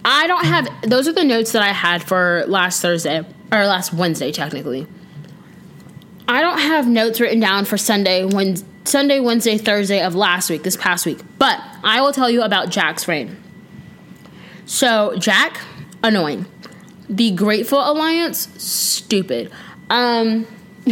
I 0.04 0.26
don't 0.26 0.44
have 0.44 0.68
those 0.82 1.08
are 1.08 1.12
the 1.12 1.24
notes 1.24 1.52
that 1.52 1.62
I 1.62 1.72
had 1.72 2.02
for 2.02 2.44
last 2.46 2.82
Thursday 2.82 3.24
or 3.50 3.66
last 3.66 3.92
Wednesday 3.92 4.32
technically. 4.32 4.86
I 6.28 6.40
don't 6.40 6.58
have 6.58 6.86
notes 6.86 7.20
written 7.20 7.40
down 7.40 7.64
for 7.64 7.76
Sunday 7.76 8.24
when 8.24 8.56
Sunday, 8.84 9.18
Wednesday, 9.18 9.56
Thursday 9.56 10.02
of 10.02 10.14
last 10.14 10.50
week, 10.50 10.62
this 10.62 10.76
past 10.76 11.06
week. 11.06 11.20
But 11.38 11.60
I 11.82 12.02
will 12.02 12.12
tell 12.12 12.28
you 12.30 12.42
about 12.42 12.68
Jack's 12.68 13.08
reign. 13.08 13.42
So 14.66 15.16
Jack, 15.18 15.60
annoying. 16.02 16.46
The 17.08 17.30
Grateful 17.32 17.78
Alliance, 17.78 18.48
stupid. 18.62 19.50
Um, 19.90 20.46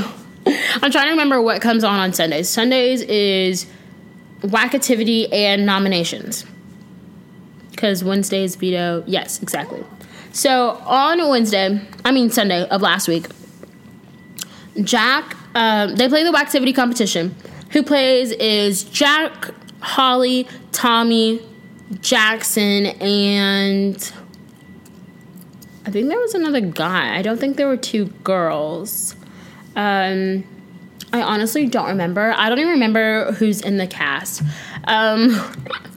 I'm 0.47 0.91
trying 0.91 1.07
to 1.07 1.11
remember 1.11 1.41
what 1.41 1.61
comes 1.63 1.85
on 1.85 1.99
on 1.99 2.13
Sundays. 2.13 2.49
Sundays 2.49 3.03
is 3.03 3.67
Whacktivity 4.43 5.33
and 5.33 5.65
nominations. 5.65 6.45
Because 7.73 8.05
Wednesday's 8.05 8.55
veto. 8.55 9.03
Yes, 9.07 9.43
exactly. 9.43 9.83
So 10.33 10.71
on 10.87 11.19
Wednesday, 11.29 11.81
I 12.05 12.13
mean 12.13 12.31
Sunday 12.31 12.67
of 12.69 12.81
last 12.81 13.09
week, 13.09 13.27
Jack, 14.83 15.37
um, 15.55 15.97
they 15.97 16.09
play 16.09 16.23
the 16.23 16.31
Whacktivity 16.31 16.75
competition. 16.75 17.35
Who 17.73 17.83
plays 17.83 18.33
is 18.33 18.85
Jack, 18.85 19.51
Holly, 19.81 20.47
Tommy, 20.73 21.41
Jackson, 22.01 22.87
and 22.87 24.13
I 25.85 25.91
think 25.91 26.09
there 26.09 26.19
was 26.19 26.35
another 26.35 26.61
guy. 26.61 27.17
I 27.17 27.23
don't 27.23 27.39
think 27.39 27.57
there 27.57 27.69
were 27.69 27.77
two 27.77 28.07
girls. 28.25 29.17
Um, 29.75 30.45
I 31.13 31.21
honestly 31.21 31.67
don't 31.67 31.89
remember. 31.89 32.33
I 32.37 32.49
don't 32.49 32.59
even 32.59 32.73
remember 32.73 33.33
who's 33.33 33.61
in 33.61 33.77
the 33.77 33.87
cast. 33.87 34.43
Um, 34.85 35.41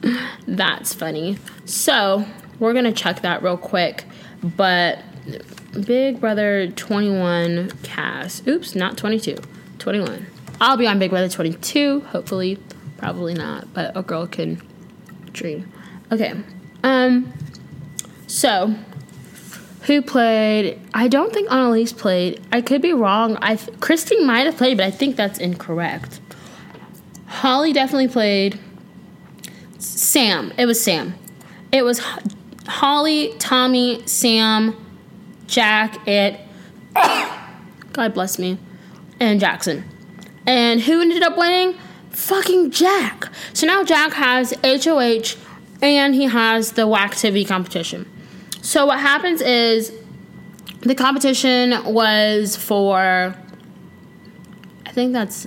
that's 0.46 0.94
funny. 0.94 1.38
So 1.64 2.24
we're 2.58 2.72
gonna 2.72 2.92
check 2.92 3.22
that 3.22 3.42
real 3.42 3.56
quick. 3.56 4.04
But 4.42 5.00
Big 5.84 6.20
Brother 6.20 6.68
21 6.70 7.70
cast. 7.82 8.46
Oops, 8.46 8.74
not 8.74 8.96
22. 8.96 9.36
21. 9.78 10.26
I'll 10.60 10.76
be 10.76 10.86
on 10.86 10.98
Big 10.98 11.10
Brother 11.10 11.28
22, 11.28 12.00
hopefully. 12.00 12.58
Probably 12.96 13.34
not, 13.34 13.72
but 13.74 13.96
a 13.96 14.02
girl 14.02 14.26
can 14.26 14.62
dream. 15.32 15.70
Okay. 16.10 16.32
Um 16.82 17.32
so 18.26 18.74
who 19.82 20.02
played? 20.02 20.80
I 20.94 21.06
don't 21.06 21.32
think 21.32 21.48
Analyse 21.48 21.92
played. 21.92 22.44
I 22.50 22.60
could 22.60 22.82
be 22.82 22.92
wrong. 22.92 23.36
I 23.40 23.56
Christine 23.80 24.26
might 24.26 24.46
have 24.46 24.56
played, 24.56 24.78
but 24.78 24.86
I 24.86 24.90
think 24.90 25.16
that's 25.16 25.38
incorrect. 25.38 26.20
Holly 27.26 27.72
definitely 27.72 28.08
played. 28.08 28.58
Sam. 29.78 30.52
It 30.58 30.66
was 30.66 30.82
Sam. 30.82 31.14
It 31.72 31.82
was 31.82 32.00
Holly, 32.66 33.34
Tommy, 33.38 34.06
Sam, 34.06 34.76
Jack, 35.46 36.06
it. 36.06 36.40
God 37.92 38.14
bless 38.14 38.38
me, 38.38 38.58
and 39.20 39.40
Jackson. 39.40 39.84
And 40.46 40.80
who 40.80 41.00
ended 41.00 41.22
up 41.22 41.36
winning? 41.36 41.78
Fucking 42.10 42.70
Jack. 42.70 43.28
So 43.52 43.66
now 43.66 43.84
Jack 43.84 44.12
has 44.12 44.54
HOH 44.64 45.36
and 45.82 46.14
he 46.14 46.24
has 46.24 46.72
the 46.72 46.82
Whacktivity 46.82 47.46
competition. 47.46 48.10
So 48.62 48.86
what 48.86 49.00
happens 49.00 49.40
is 49.40 49.92
the 50.80 50.94
competition 50.94 51.92
was 51.92 52.56
for 52.56 53.34
I 54.86 54.90
think 54.92 55.12
that's 55.12 55.46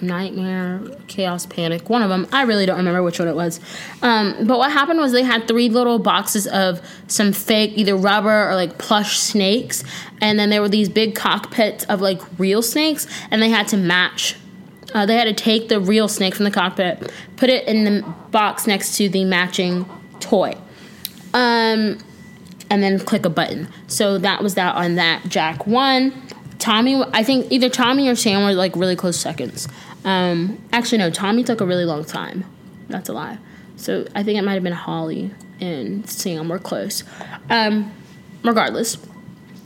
Nightmare, 0.00 0.80
Chaos, 1.06 1.46
Panic, 1.46 1.88
one 1.90 2.02
of 2.02 2.08
them. 2.08 2.26
I 2.32 2.42
really 2.42 2.66
don't 2.66 2.76
remember 2.76 3.02
which 3.02 3.18
one 3.18 3.28
it 3.28 3.34
was. 3.34 3.60
Um, 4.02 4.46
but 4.46 4.58
what 4.58 4.72
happened 4.72 5.00
was 5.00 5.12
they 5.12 5.22
had 5.22 5.48
three 5.48 5.68
little 5.68 5.98
boxes 5.98 6.46
of 6.46 6.80
some 7.06 7.32
fake, 7.32 7.72
either 7.76 7.96
rubber 7.96 8.48
or 8.48 8.54
like 8.54 8.78
plush 8.78 9.18
snakes. 9.18 9.84
And 10.20 10.38
then 10.38 10.50
there 10.50 10.60
were 10.60 10.68
these 10.68 10.88
big 10.88 11.14
cockpits 11.14 11.84
of 11.84 12.00
like 12.00 12.20
real 12.38 12.62
snakes, 12.62 13.06
and 13.30 13.42
they 13.42 13.48
had 13.48 13.68
to 13.68 13.76
match. 13.76 14.36
Uh, 14.94 15.04
they 15.04 15.16
had 15.16 15.24
to 15.24 15.34
take 15.34 15.68
the 15.68 15.80
real 15.80 16.08
snake 16.08 16.34
from 16.34 16.44
the 16.44 16.50
cockpit, 16.50 17.12
put 17.36 17.50
it 17.50 17.66
in 17.66 17.84
the 17.84 18.02
box 18.30 18.66
next 18.66 18.96
to 18.96 19.08
the 19.08 19.24
matching 19.24 19.84
toy. 20.20 20.56
Um, 21.34 21.98
and 22.70 22.82
then 22.82 22.98
click 22.98 23.24
a 23.24 23.30
button. 23.30 23.68
So 23.86 24.18
that 24.18 24.42
was 24.42 24.54
that 24.54 24.74
on 24.76 24.96
that. 24.96 25.24
Jack 25.28 25.66
won. 25.66 26.12
Tommy, 26.58 27.02
I 27.12 27.22
think 27.22 27.50
either 27.50 27.68
Tommy 27.68 28.08
or 28.08 28.16
Sam 28.16 28.44
were 28.44 28.52
like 28.52 28.74
really 28.76 28.96
close 28.96 29.16
seconds. 29.16 29.68
Um, 30.04 30.62
actually, 30.72 30.98
no, 30.98 31.10
Tommy 31.10 31.44
took 31.44 31.60
a 31.60 31.66
really 31.66 31.84
long 31.84 32.04
time. 32.04 32.44
That's 32.88 33.08
a 33.08 33.12
lie. 33.12 33.38
So 33.76 34.06
I 34.14 34.22
think 34.22 34.38
it 34.38 34.42
might 34.42 34.54
have 34.54 34.62
been 34.62 34.72
Holly 34.72 35.30
and 35.60 36.08
Sam 36.08 36.48
were 36.48 36.58
close. 36.58 37.04
Um, 37.50 37.92
regardless. 38.42 38.98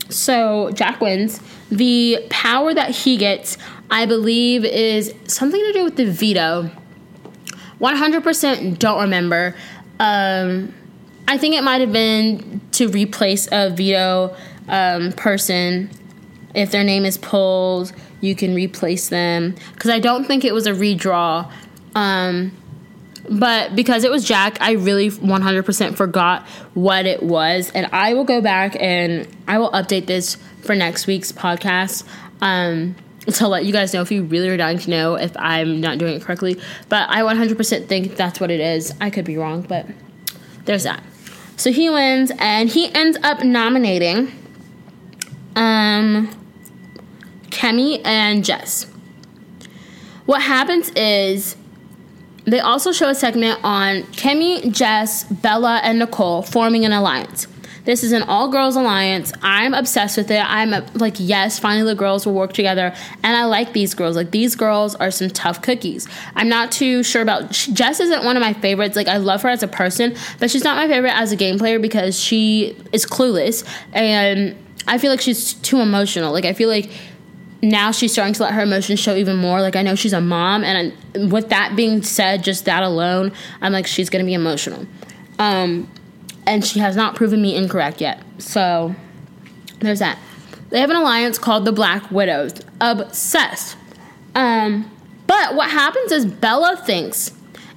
So 0.09 0.71
Jack 0.73 1.01
wins. 1.01 1.41
The 1.71 2.27
power 2.29 2.75
that 2.75 2.91
he 2.91 3.17
gets, 3.17 3.57
I 3.91 4.07
believe, 4.07 4.65
is 4.65 5.15
something 5.27 5.61
to 5.61 5.73
do 5.73 5.85
with 5.85 5.97
the 5.97 6.05
veto. 6.05 6.71
100% 7.81 8.79
don't 8.79 9.01
remember. 9.01 9.55
Um, 9.99 10.75
I 11.27 11.39
think 11.39 11.55
it 11.55 11.62
might 11.62 11.81
have 11.81 11.93
been 11.93 12.61
to 12.73 12.89
replace 12.89 13.49
a 13.51 13.71
veto 13.71 14.37
um, 14.69 15.12
person. 15.12 15.91
If 16.55 16.71
their 16.71 16.85
name 16.85 17.05
is 17.05 17.17
pulled, 17.17 17.93
you 18.23 18.35
can 18.35 18.55
replace 18.55 19.11
them. 19.11 19.55
Because 19.75 19.91
I 19.91 19.99
don't 19.99 20.25
think 20.25 20.47
it 20.47 20.55
was 20.55 20.67
a 20.67 20.73
redraw. 20.73 21.52
Um, 21.95 22.57
but 23.29 23.76
because 23.76 24.05
it 24.05 24.11
was 24.11 24.25
Jack, 24.25 24.57
I 24.61 24.73
really 24.73 25.11
100% 25.11 25.97
forgot 25.97 26.47
what 26.73 27.05
it 27.05 27.23
was. 27.23 27.71
And 27.71 27.87
I 27.93 28.14
will 28.14 28.25
go 28.25 28.41
back 28.41 28.76
and 28.81 29.29
I 29.47 29.59
will 29.59 29.71
update 29.73 30.07
this 30.07 30.37
for 30.62 30.75
next 30.75 31.07
week's 31.07 31.31
podcast 31.33 32.05
um, 32.41 32.97
to 33.26 33.49
let 33.49 33.64
you 33.64 33.73
guys 33.73 33.93
know 33.93 34.00
if 34.00 34.11
you 34.11 34.23
really 34.23 34.49
are 34.49 34.57
dying 34.57 34.79
to 34.79 34.91
know 34.91 35.17
if 35.17 35.37
I'm 35.37 35.81
not 35.81 35.99
doing 35.99 36.14
it 36.14 36.23
correctly. 36.23 36.61
But 36.88 37.11
I 37.11 37.21
100% 37.21 37.87
think 37.87 38.17
that's 38.17 38.41
what 38.41 38.50
it 38.50 38.61
is. 38.61 38.95
I 39.00 39.11
could 39.11 39.25
be 39.25 39.37
wrong, 39.37 39.62
but 39.62 39.87
there's 40.64 40.85
that. 40.85 41.02
So 41.57 41.71
he 41.71 41.91
wins, 41.91 42.33
and 42.38 42.69
he 42.69 42.93
ends 42.93 43.19
up 43.23 43.45
nominating 43.45 44.33
um, 45.55 46.29
Kemi 47.52 48.00
and 48.04 48.44
Jess. 48.44 48.87
What 50.26 50.42
happens 50.42 50.90
is 50.90 51.56
they 52.44 52.61
also 52.61 52.90
show 52.90 53.09
a 53.09 53.14
segment 53.14 53.61
on 53.62 54.02
Kemi, 54.04 54.73
Jess, 54.73 55.25
Bella, 55.25 55.80
and 55.85 55.99
Nicole 55.99 56.42
forming 56.42 56.85
an 56.85 56.92
alliance. 56.92 57.47
This 57.85 58.04
is 58.04 58.12
an 58.12 58.23
all 58.23 58.49
girls 58.49 58.76
alliance. 58.76 59.32
I'm 59.42 59.75
obsessed 59.75 60.16
with 60.16 60.30
it. 60.30 60.40
I'm 60.40 60.71
like, 60.94 61.16
yes, 61.18 61.59
finally 61.59 61.85
the 61.85 61.99
girls 61.99 62.25
will 62.25 62.35
work 62.35 62.52
together. 62.52 62.94
And 63.25 63.37
I 63.37 63.44
like 63.44 63.73
these 63.73 63.92
girls. 63.94 64.14
Like, 64.14 64.30
these 64.30 64.54
girls 64.54 64.94
are 64.94 65.11
some 65.11 65.30
tough 65.30 65.62
cookies. 65.62 66.06
I'm 66.37 66.49
not 66.49 66.71
too 66.71 67.02
sure 67.02 67.23
about. 67.23 67.50
Jess 67.50 67.99
isn't 67.99 68.25
one 68.25 68.37
of 68.37 68.40
my 68.40 68.52
favorites. 68.52 68.94
Like, 68.94 69.09
I 69.09 69.16
love 69.16 69.42
her 69.42 69.49
as 69.49 69.64
a 69.64 69.68
person, 69.68 70.14
but 70.38 70.49
she's 70.49 70.62
not 70.62 70.76
my 70.76 70.87
favorite 70.87 71.14
as 71.14 71.32
a 71.32 71.37
game 71.37 71.59
player 71.59 71.80
because 71.80 72.18
she 72.18 72.76
is 72.92 73.04
clueless. 73.04 73.66
And 73.92 74.56
I 74.87 74.99
feel 74.99 75.11
like 75.11 75.21
she's 75.21 75.54
too 75.54 75.80
emotional. 75.80 76.32
Like, 76.32 76.44
I 76.44 76.52
feel 76.52 76.68
like 76.68 76.90
now 77.62 77.92
she's 77.92 78.12
starting 78.12 78.35
to 78.35 78.42
let 78.42 78.52
her 78.54 78.62
emotions 78.62 78.99
show 78.99 79.14
even 79.14 79.37
more. 79.37 79.61
Like 79.61 79.76
I 79.76 79.83
know 79.83 79.95
she's 79.95 80.12
a 80.12 80.21
mom, 80.21 80.64
and 80.64 80.92
with 81.33 81.49
that 81.50 81.76
being 81.76 82.02
said, 82.02 82.42
just 82.42 82.64
that 82.64 82.83
alone, 82.83 83.33
I'm 83.61 83.73
like 83.73 83.87
she's 83.87 84.11
gonna 84.11 84.25
be 84.25 84.35
emotional. 84.35 84.87
Um, 85.38 85.88
and 86.47 86.64
she 86.64 86.81
has 86.81 86.97
not 86.97 87.14
proven 87.14 87.40
me 87.40 87.54
incorrect 87.54 88.00
yet. 88.00 88.23
So 88.38 88.95
there's 89.78 90.00
that. 90.00 90.19
They 90.71 90.81
have 90.81 90.90
an 90.90 90.97
alliance 90.97 91.38
called 91.38 91.64
the 91.64 91.73
Black 91.73 92.11
Widows. 92.11 92.54
Obsessed. 92.81 93.76
Um, 94.35 94.90
but 95.26 95.54
what 95.54 95.71
happens 95.71 96.11
is 96.12 96.26
Bella 96.26 96.76
thinks 96.76 97.33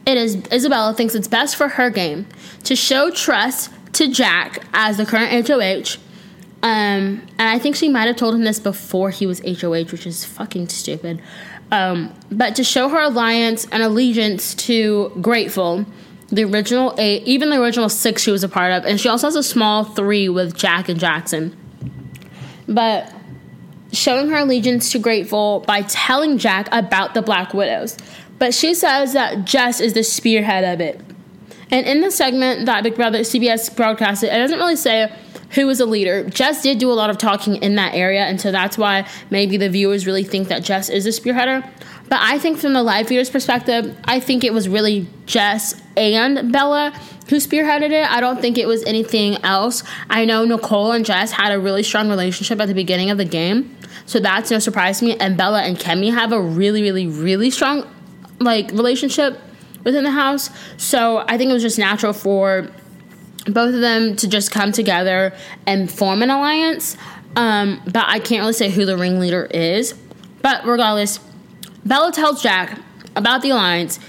it 0.06 0.18
is 0.18 0.36
Isabella 0.51 0.94
thinks 0.94 1.15
it's 1.15 1.27
best 1.27 1.56
for 1.56 1.68
her 1.68 1.89
game 1.89 2.25
to 2.63 2.75
show 2.75 3.12
trust 3.12 3.72
to 3.94 4.08
Jack 4.08 4.63
as 4.74 4.98
the 4.98 5.06
current 5.06 5.48
HOH. 5.48 5.98
Um, 6.65 7.22
and 7.38 7.48
I 7.48 7.60
think 7.60 7.75
she 7.75 7.89
might 7.89 8.07
have 8.07 8.15
told 8.15 8.34
him 8.34 8.43
this 8.43 8.60
before 8.60 9.12
he 9.12 9.27
was 9.27 9.39
HOH, 9.41 9.91
which 9.91 10.07
is 10.07 10.25
fucking 10.25 10.69
stupid. 10.69 11.22
Um, 11.72 12.12
but 12.31 12.55
to 12.55 12.63
show 12.63 12.89
her 12.89 13.00
alliance 13.00 13.67
and 13.72 13.84
allegiance 13.84 14.55
to 14.55 15.12
Grateful 15.22 15.86
the 16.29 16.43
original 16.43 16.95
eight, 16.98 17.22
even 17.27 17.51
the 17.51 17.62
original 17.62 17.88
six 17.88 18.24
she 18.24 18.31
was 18.31 18.43
a 18.43 18.50
part 18.50 18.72
of, 18.72 18.84
and 18.84 19.00
she 19.00 19.07
also 19.07 19.27
has 19.27 19.36
a 19.36 19.43
small 19.43 19.84
three 19.84 20.27
with 20.27 20.57
Jack 20.57 20.89
and 20.89 21.00
Jackson. 21.00 21.55
But 22.67 23.13
showing 23.91 24.29
her 24.29 24.38
allegiance 24.38 24.91
to 24.93 24.98
Grateful 24.98 25.60
by 25.67 25.84
telling 25.84 26.39
Jack 26.39 26.67
about 26.72 27.13
the 27.13 27.22
Black 27.22 27.53
Widows. 27.53 27.95
But 28.39 28.55
she 28.55 28.74
says 28.74 29.13
that 29.13 29.45
Jess 29.45 29.79
is 29.79 29.93
the 29.93 30.03
spearhead 30.03 30.63
of 30.63 30.81
it. 30.81 31.00
And 31.69 31.86
in 31.86 32.01
the 32.01 32.10
segment 32.10 32.65
that 32.65 32.84
Big 32.84 32.95
Brother 32.95 33.19
CBS 33.19 33.75
broadcasted, 33.75 34.34
it 34.34 34.38
doesn't 34.38 34.57
really 34.57 34.75
say 34.75 35.15
who 35.56 35.66
was 35.66 35.80
a 35.80 35.86
leader. 35.86 36.30
Jess 36.30 36.62
did 36.62 36.78
do 36.78 36.92
a 36.92 36.94
lot 36.94 37.10
of 37.10 37.18
talking 37.18 37.56
in 37.56 37.76
that 37.76 37.96
area, 37.96 38.22
and 38.26 38.40
so 38.40 38.52
that's 38.52 38.78
why 38.78 39.08
maybe 39.30 39.58
the 39.58 39.70
viewers 39.70 40.06
really 40.06 40.24
think 40.24 40.50
that 40.50 40.64
Jess 40.64 40.90
is 40.90 41.06
a 41.06 41.10
spearheader. 41.10 41.68
But 42.08 42.20
I 42.22 42.38
think 42.38 42.60
from 42.60 42.74
the 42.74 42.84
live 42.84 43.08
viewers' 43.08 43.30
perspective, 43.30 43.98
I 44.06 44.20
think 44.20 44.44
it 44.44 44.54
was 44.54 44.70
really 44.70 45.08
Jess 45.26 45.82
and 45.98 46.52
Bella 46.52 46.94
who 47.30 47.38
spearheaded 47.38 47.90
it. 47.90 48.08
I 48.08 48.20
don't 48.20 48.40
think 48.40 48.60
it 48.60 48.68
was 48.68 48.84
anything 48.84 49.38
else. 49.44 49.84
I 50.12 50.26
know 50.26 50.46
Nicole 50.46 50.92
and 50.92 51.04
Jess 51.04 51.32
had 51.32 51.52
a 51.52 51.60
really 51.60 51.82
strong 51.82 52.08
relationship 52.10 52.60
at 52.60 52.68
the 52.68 52.76
beginning 52.76 53.10
of 53.10 53.18
the 53.18 53.26
game, 53.26 53.76
so 54.06 54.20
that's 54.20 54.52
no 54.52 54.60
surprise 54.60 55.00
to 55.00 55.06
me. 55.06 55.18
And 55.18 55.36
Bella 55.36 55.64
and 55.64 55.78
Kemi 55.78 56.14
have 56.14 56.32
a 56.32 56.42
really, 56.42 56.82
really, 56.82 57.08
really 57.08 57.50
strong 57.50 57.90
like 58.40 58.70
relationship 58.72 59.40
within 59.86 60.04
the 60.04 60.12
house. 60.12 60.50
So 60.78 61.24
I 61.28 61.38
think 61.38 61.50
it 61.50 61.54
was 61.54 61.64
just 61.64 61.80
natural 61.80 62.12
for 62.12 62.70
both 63.46 63.74
of 63.74 63.82
them 63.82 64.16
to 64.18 64.28
just 64.28 64.52
come 64.52 64.72
together 64.72 65.34
and 65.66 65.92
form 65.92 66.22
an 66.22 66.30
alliance. 66.30 66.98
Um, 67.36 67.82
but 67.86 68.06
I 68.08 68.20
can't 68.20 68.42
really 68.42 68.54
say 68.54 68.70
who 68.70 68.86
the 68.86 68.98
ringleader 68.98 69.46
is. 69.46 69.94
But 70.42 70.66
regardless, 70.66 71.20
Bella 71.86 72.12
tells 72.12 72.42
Jack 72.42 72.80
about 73.16 73.42
the 73.42 73.52
alliance. 73.52 74.00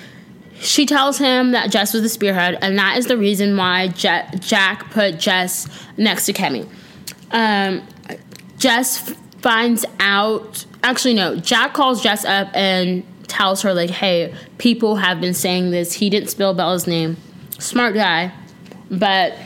She 0.59 0.87
tells 0.87 1.19
him 1.19 1.53
that 1.53 1.71
Jess 1.71 1.93
was 1.93 2.03
the 2.03 2.09
spearhead, 2.09 2.59
and 2.63 2.79
that 2.79 2.97
is 2.97 3.07
the 3.07 3.19
reason 3.19 3.57
why 3.57 3.89
Je- 3.89 4.27
Jack 4.39 4.91
put 4.91 5.19
Jess 5.19 5.69
next 5.99 6.27
to 6.27 6.33
Kemi. 6.33 6.67
Um, 7.31 7.87
Jess 8.59 9.15
finds 9.43 9.85
out. 10.01 10.65
Actually, 10.83 11.15
no. 11.15 11.37
Jack 11.37 11.75
calls 11.75 12.03
Jess 12.03 12.25
up 12.25 12.49
and 12.55 13.05
tells 13.29 13.63
her 13.63 13.75
like, 13.75 13.91
"Hey, 13.91 14.35
people 14.57 14.97
have 14.97 15.21
been 15.21 15.35
saying 15.35 15.73
this. 15.73 15.93
He 15.95 16.09
didn't 16.09 16.31
spill 16.31 16.55
Bella's 16.55 16.87
name. 16.87 17.19
Smart 17.59 17.95
guy, 17.95 18.33
but 18.91 19.37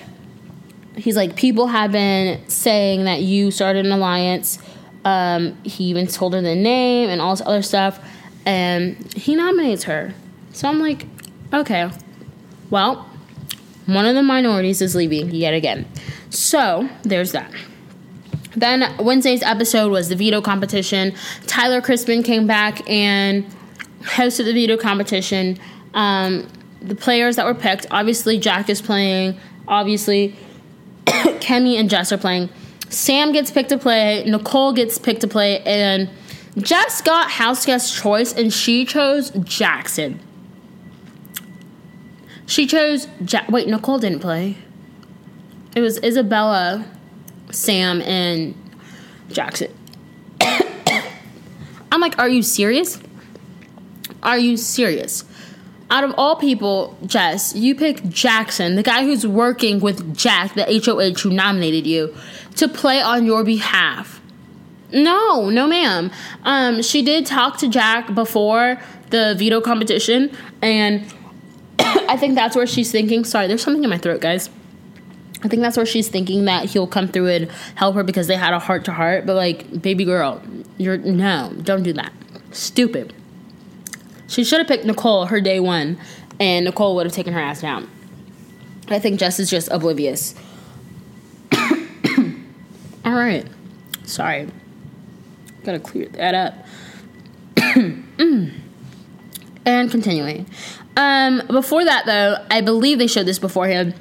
he's 0.97 1.17
like, 1.17 1.37
people 1.37 1.69
have 1.69 1.93
been 1.93 2.47
saying 2.49 3.05
that 3.05 3.23
you 3.23 3.51
started 3.51 3.87
an 3.87 3.93
alliance. 3.93 4.59
Um, 5.05 5.57
he 5.65 5.85
even 5.85 6.07
told 6.07 6.35
her 6.35 6.41
the 6.41 6.55
name 6.55 7.09
and 7.09 7.21
all 7.21 7.35
this 7.35 7.47
other 7.47 7.63
stuff, 7.63 7.99
and 8.45 9.13
he 9.15 9.35
nominates 9.35 9.85
her. 9.85 10.15
So 10.53 10.69
I'm 10.69 10.79
like, 10.79 11.07
okay, 11.53 11.91
well, 12.71 13.09
one 13.87 14.07
of 14.07 14.15
the 14.15 14.23
minorities 14.23 14.83
is 14.83 14.95
leaving 14.95 15.31
yet 15.31 15.55
again. 15.55 15.87
So 16.31 16.89
there's 17.03 17.33
that. 17.33 17.51
Then 18.57 18.95
Wednesday's 18.99 19.43
episode 19.43 19.91
was 19.91 20.09
the 20.09 20.17
veto 20.17 20.41
competition. 20.41 21.15
Tyler 21.47 21.81
Crispen 21.81 22.25
came 22.25 22.47
back 22.47 22.89
and 22.89 23.47
hosted 24.01 24.45
the 24.45 24.53
veto 24.53 24.77
competition. 24.77 25.59
Um, 25.95 26.47
the 26.83 26.95
players 26.95 27.37
that 27.37 27.45
were 27.47 27.55
picked, 27.55 27.87
obviously 27.91 28.39
Jack 28.39 28.69
is 28.69 28.81
playing. 28.81 29.39
Obviously, 29.69 30.35
Kemi 31.07 31.79
and 31.79 31.89
Jess 31.91 32.13
are 32.13 32.19
playing. 32.19 32.49
Sam 32.89 33.33
gets 33.33 33.51
picked 33.51 33.69
to 33.69 33.79
play. 33.79 34.25
Nicole 34.25 34.73
gets 34.73 34.99
picked 34.99 35.21
to 35.21 35.29
play, 35.29 35.61
and 35.63 36.11
Jess 36.59 37.01
got 37.03 37.31
house 37.31 37.65
guest 37.65 37.95
choice, 37.95 38.33
and 38.33 38.53
she 38.53 38.85
chose 38.85 39.31
Jackson. 39.31 40.21
She 42.47 42.67
chose 42.67 43.07
Jack. 43.25 43.49
wait. 43.49 43.69
Nicole 43.69 43.99
didn't 43.99 44.21
play. 44.21 44.57
It 45.77 45.81
was 45.81 46.03
Isabella, 46.03 46.85
Sam, 47.53 48.03
and 48.03 48.57
Jackson. 49.31 49.73
I'm 51.93 52.01
like, 52.01 52.19
are 52.19 52.29
you 52.29 52.43
serious? 52.43 53.01
Are 54.23 54.39
you 54.39 54.57
serious? 54.57 55.25
Out 55.91 56.05
of 56.05 56.15
all 56.17 56.37
people, 56.37 56.97
Jess, 57.05 57.55
you 57.57 57.75
pick 57.75 58.09
Jackson, 58.09 58.77
the 58.77 58.83
guy 58.83 59.03
who's 59.03 59.27
working 59.27 59.81
with 59.81 60.17
Jack, 60.17 60.55
the 60.55 60.65
HOH 60.65 61.21
who 61.23 61.31
nominated 61.31 61.85
you, 61.85 62.15
to 62.57 62.69
play 62.69 63.01
on 63.03 63.27
your 63.27 63.43
behalf. 63.43 64.21
No, 64.93 65.51
no, 65.51 65.67
ma'am. 65.67 66.11
Um, 66.45 66.83
she 66.83 67.03
did 67.03 67.27
talk 67.27 67.59
to 67.59 67.69
Jack 67.69 68.15
before 68.15 68.81
the 69.11 69.35
veto 69.37 69.61
competition, 69.61 70.31
and 70.63 71.05
I 71.79 72.17
think 72.17 72.37
that's 72.37 72.55
where 72.55 72.67
she's 72.67 72.93
thinking. 72.93 73.25
Sorry, 73.25 73.49
there's 73.49 73.63
something 73.63 73.83
in 73.83 73.91
my 73.91 73.99
throat, 73.99 74.21
guys. 74.21 74.49
I 75.43 75.49
think 75.49 75.63
that's 75.63 75.77
where 75.77 75.87
she's 75.87 76.09
thinking 76.09 76.45
that 76.45 76.67
he'll 76.67 76.87
come 76.87 77.09
through 77.09 77.29
and 77.29 77.51
help 77.75 77.95
her 77.95 78.03
because 78.03 78.27
they 78.27 78.37
had 78.37 78.53
a 78.53 78.59
heart 78.59 78.85
to 78.85 78.93
heart. 78.93 79.27
But 79.27 79.35
like, 79.35 79.81
baby 79.81 80.05
girl, 80.05 80.43
you're 80.77 80.99
no, 80.99 81.53
don't 81.63 81.83
do 81.83 81.93
that. 81.95 82.13
Stupid. 82.53 83.15
She 84.31 84.45
should 84.45 84.59
have 84.59 84.69
picked 84.69 84.85
Nicole 84.85 85.27
her 85.27 85.41
day 85.41 85.59
one, 85.59 85.99
and 86.39 86.65
Nicole 86.65 86.95
would 86.95 87.05
have 87.05 87.13
taken 87.13 87.33
her 87.33 87.41
ass 87.41 87.61
down. 87.61 87.91
I 88.87 89.01
think 89.01 89.19
Jess 89.19 89.41
is 89.41 89.51
just 89.51 89.69
oblivious. 89.73 90.37
All 91.53 93.13
right. 93.13 93.45
Sorry. 94.05 94.49
Gotta 95.65 95.81
clear 95.81 96.07
that 96.11 96.35
up. 96.35 96.55
And 99.67 99.91
continuing. 99.91 100.47
Um, 100.97 101.43
before 101.49 101.85
that, 101.85 102.07
though, 102.07 102.45
I 102.51 102.63
believe 102.63 102.99
they 102.99 103.07
showed 103.07 103.27
this 103.27 103.39
beforehand. 103.39 103.95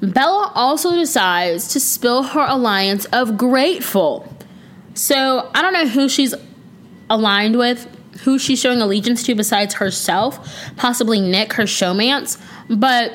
Bella 0.00 0.50
also 0.54 0.96
decides 0.96 1.68
to 1.68 1.80
spill 1.80 2.24
her 2.24 2.44
alliance 2.48 3.04
of 3.06 3.36
Grateful. 3.38 4.30
So 4.94 5.50
I 5.54 5.62
don't 5.62 5.72
know 5.72 5.86
who 5.86 6.08
she's 6.08 6.34
aligned 7.08 7.56
with, 7.56 7.86
who 8.22 8.38
she's 8.38 8.60
showing 8.60 8.80
allegiance 8.80 9.22
to 9.24 9.34
besides 9.34 9.74
herself, 9.74 10.38
possibly 10.76 11.20
Nick, 11.20 11.54
her 11.54 11.64
showmance, 11.64 12.40
but 12.68 13.12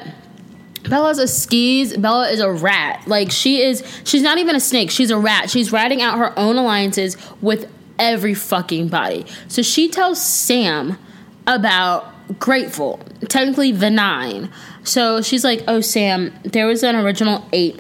Bella's 0.90 1.20
a 1.20 1.28
skis. 1.28 1.96
Bella 1.98 2.30
is 2.30 2.40
a 2.40 2.52
rat. 2.52 3.08
Like 3.08 3.32
she 3.32 3.62
is 3.62 3.84
she's 4.04 4.24
not 4.24 4.38
even 4.38 4.56
a 4.56 4.60
snake. 4.60 4.90
She's 4.90 5.12
a 5.12 5.18
rat. 5.18 5.50
She's 5.50 5.72
ratting 5.72 6.02
out 6.02 6.18
her 6.18 6.38
own 6.38 6.58
alliances 6.58 7.18
with 7.42 7.72
every 8.00 8.34
fucking 8.34 8.88
body. 8.88 9.26
So 9.48 9.62
she 9.62 9.90
tells 9.90 10.24
Sam 10.24 10.98
about 11.46 12.08
Grateful, 12.40 13.00
technically 13.28 13.72
the 13.72 13.90
nine. 13.90 14.50
So 14.84 15.22
she's 15.22 15.44
like, 15.44 15.64
Oh 15.68 15.82
Sam, 15.82 16.34
there 16.44 16.66
was 16.66 16.84
an 16.84 16.96
original 16.96 17.46
eight, 17.52 17.80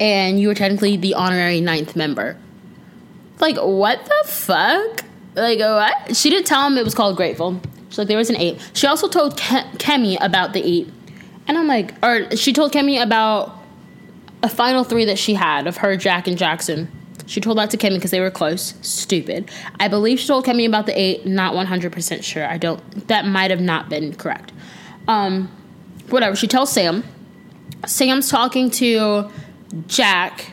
and 0.00 0.40
you 0.40 0.48
were 0.48 0.54
technically 0.54 0.96
the 0.96 1.14
honorary 1.14 1.60
ninth 1.60 1.94
member. 1.94 2.36
Like, 3.38 3.56
what 3.56 4.04
the 4.04 4.28
fuck? 4.28 5.04
Like, 5.34 5.58
what? 5.58 6.16
She 6.16 6.30
didn't 6.30 6.46
tell 6.46 6.66
him 6.66 6.76
it 6.76 6.84
was 6.84 6.94
called 6.94 7.16
Grateful. 7.16 7.60
She's 7.88 7.98
like, 7.98 8.08
there 8.08 8.16
was 8.16 8.30
an 8.30 8.36
eight. 8.36 8.60
She 8.72 8.86
also 8.86 9.08
told 9.08 9.36
Ke- 9.36 9.66
Kemi 9.78 10.16
about 10.20 10.52
the 10.52 10.66
eight. 10.66 10.88
And 11.48 11.58
I'm 11.58 11.66
like, 11.66 11.94
or 12.04 12.36
she 12.36 12.52
told 12.52 12.72
Kemi 12.72 13.02
about 13.02 13.56
a 14.42 14.48
final 14.48 14.84
three 14.84 15.04
that 15.04 15.18
she 15.18 15.34
had 15.34 15.66
of 15.66 15.78
her, 15.78 15.96
Jack, 15.96 16.26
and 16.26 16.38
Jackson. 16.38 16.90
She 17.26 17.40
told 17.40 17.58
that 17.58 17.70
to 17.70 17.76
Kemi 17.76 17.94
because 17.94 18.10
they 18.10 18.20
were 18.20 18.30
close. 18.30 18.74
Stupid. 18.82 19.50
I 19.78 19.88
believe 19.88 20.18
she 20.18 20.26
told 20.26 20.44
Kemi 20.46 20.66
about 20.66 20.86
the 20.86 20.98
eight. 20.98 21.26
Not 21.26 21.54
100% 21.54 22.24
sure. 22.24 22.46
I 22.46 22.58
don't. 22.58 23.08
That 23.08 23.24
might 23.26 23.50
have 23.50 23.60
not 23.60 23.88
been 23.88 24.14
correct. 24.14 24.52
Um, 25.08 25.50
whatever. 26.08 26.36
She 26.36 26.46
tells 26.46 26.72
Sam. 26.72 27.04
Sam's 27.86 28.28
talking 28.28 28.70
to 28.72 29.30
Jack 29.86 30.52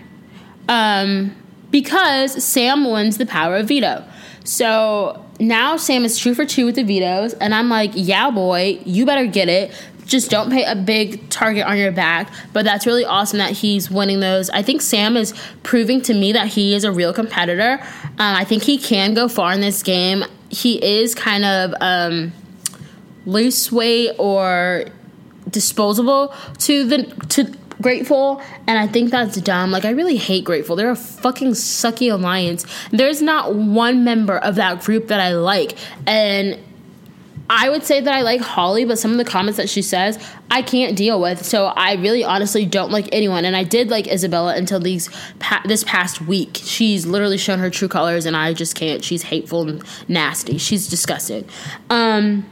um, 0.70 1.36
because 1.72 2.44
Sam 2.44 2.90
wins 2.90 3.18
the 3.18 3.26
power 3.26 3.58
of 3.58 3.68
veto. 3.68 4.04
So 4.48 5.26
now 5.42 5.76
Sam 5.76 6.06
is 6.06 6.18
two 6.18 6.34
for 6.34 6.46
two 6.46 6.66
with 6.66 6.76
the 6.76 6.84
vetoes, 6.84 7.34
and 7.34 7.54
I'm 7.54 7.68
like, 7.68 7.92
yeah, 7.96 8.32
boy, 8.32 8.80
you 8.86 9.06
better 9.06 9.28
get 9.28 9.50
it. 9.50 9.74
Just 10.06 10.32
don't 10.32 10.50
pay 10.50 10.64
a 10.64 10.74
big 10.74 11.30
target 11.30 11.66
on 11.66 11.78
your 11.78 11.92
back. 11.92 12.32
But 12.54 12.64
that's 12.64 12.86
really 12.86 13.04
awesome 13.04 13.40
that 13.40 13.52
he's 13.52 13.92
winning 13.92 14.22
those. 14.22 14.50
I 14.52 14.62
think 14.62 14.82
Sam 14.82 15.18
is 15.18 15.34
proving 15.64 16.02
to 16.04 16.14
me 16.14 16.32
that 16.32 16.48
he 16.48 16.74
is 16.76 16.86
a 16.86 16.94
real 16.94 17.12
competitor. 17.12 17.80
Uh, 17.82 18.08
I 18.18 18.46
think 18.46 18.64
he 18.64 18.78
can 18.78 19.14
go 19.14 19.28
far 19.28 19.52
in 19.52 19.60
this 19.60 19.84
game. 19.84 20.24
He 20.48 20.82
is 20.82 21.14
kind 21.14 21.44
of 21.44 21.74
um, 21.82 22.32
loose 23.26 23.70
weight 23.70 24.16
or 24.18 24.86
disposable 25.50 26.34
to 26.60 26.86
the 26.86 27.04
to 27.28 27.54
Grateful, 27.82 28.42
and 28.66 28.80
I 28.80 28.88
think 28.88 29.12
that's 29.12 29.40
dumb. 29.42 29.72
Like, 29.72 29.86
I 29.86 29.92
really 29.92 30.18
hate 30.18 30.44
Grateful. 30.44 30.76
They're 30.76 30.90
a 30.90 30.96
fucking 30.96 31.52
sucky 31.52 32.12
alliance. 32.12 32.66
There's 32.92 33.22
not 33.22 33.54
one 33.54 34.04
member 34.04 34.38
of 34.38 34.56
that 34.56 34.84
group 34.84 35.08
that 35.08 35.20
I 35.20 35.34
like, 35.34 35.78
and 36.06 36.60
I 37.50 37.70
would 37.70 37.84
say 37.84 38.02
that 38.02 38.14
I 38.14 38.22
like 38.22 38.42
Holly, 38.42 38.84
but 38.84 39.00
some 39.00 39.12
of 39.12 39.18
the 39.18 39.26
comments 39.26 39.58
that 39.58 39.70
she 39.70 39.82
says, 39.82 40.20
I 40.52 40.62
can't 40.62 40.98
deal 40.98 41.22
with. 41.22 41.46
So 41.46 41.68
I 41.68 41.94
really, 41.94 42.24
honestly, 42.24 42.66
don't 42.66 42.92
like 42.92 43.08
anyone. 43.14 43.46
And 43.46 43.56
I 43.56 43.64
did 43.64 43.90
like 43.90 44.08
Isabella 44.08 44.56
until 44.56 44.80
these 44.80 45.10
pa- 45.40 45.62
this 45.66 45.84
past 45.86 46.22
week. 46.22 46.60
She's 46.62 47.06
literally 47.06 47.38
shown 47.38 47.60
her 47.60 47.70
true 47.70 47.88
colors, 47.88 48.26
and 48.26 48.36
I 48.36 48.54
just 48.54 48.76
can't. 48.76 49.04
She's 49.04 49.24
hateful 49.24 49.68
and 49.68 49.84
nasty. 50.10 50.58
She's 50.58 50.88
disgusting. 50.90 51.48
Um, 51.90 52.46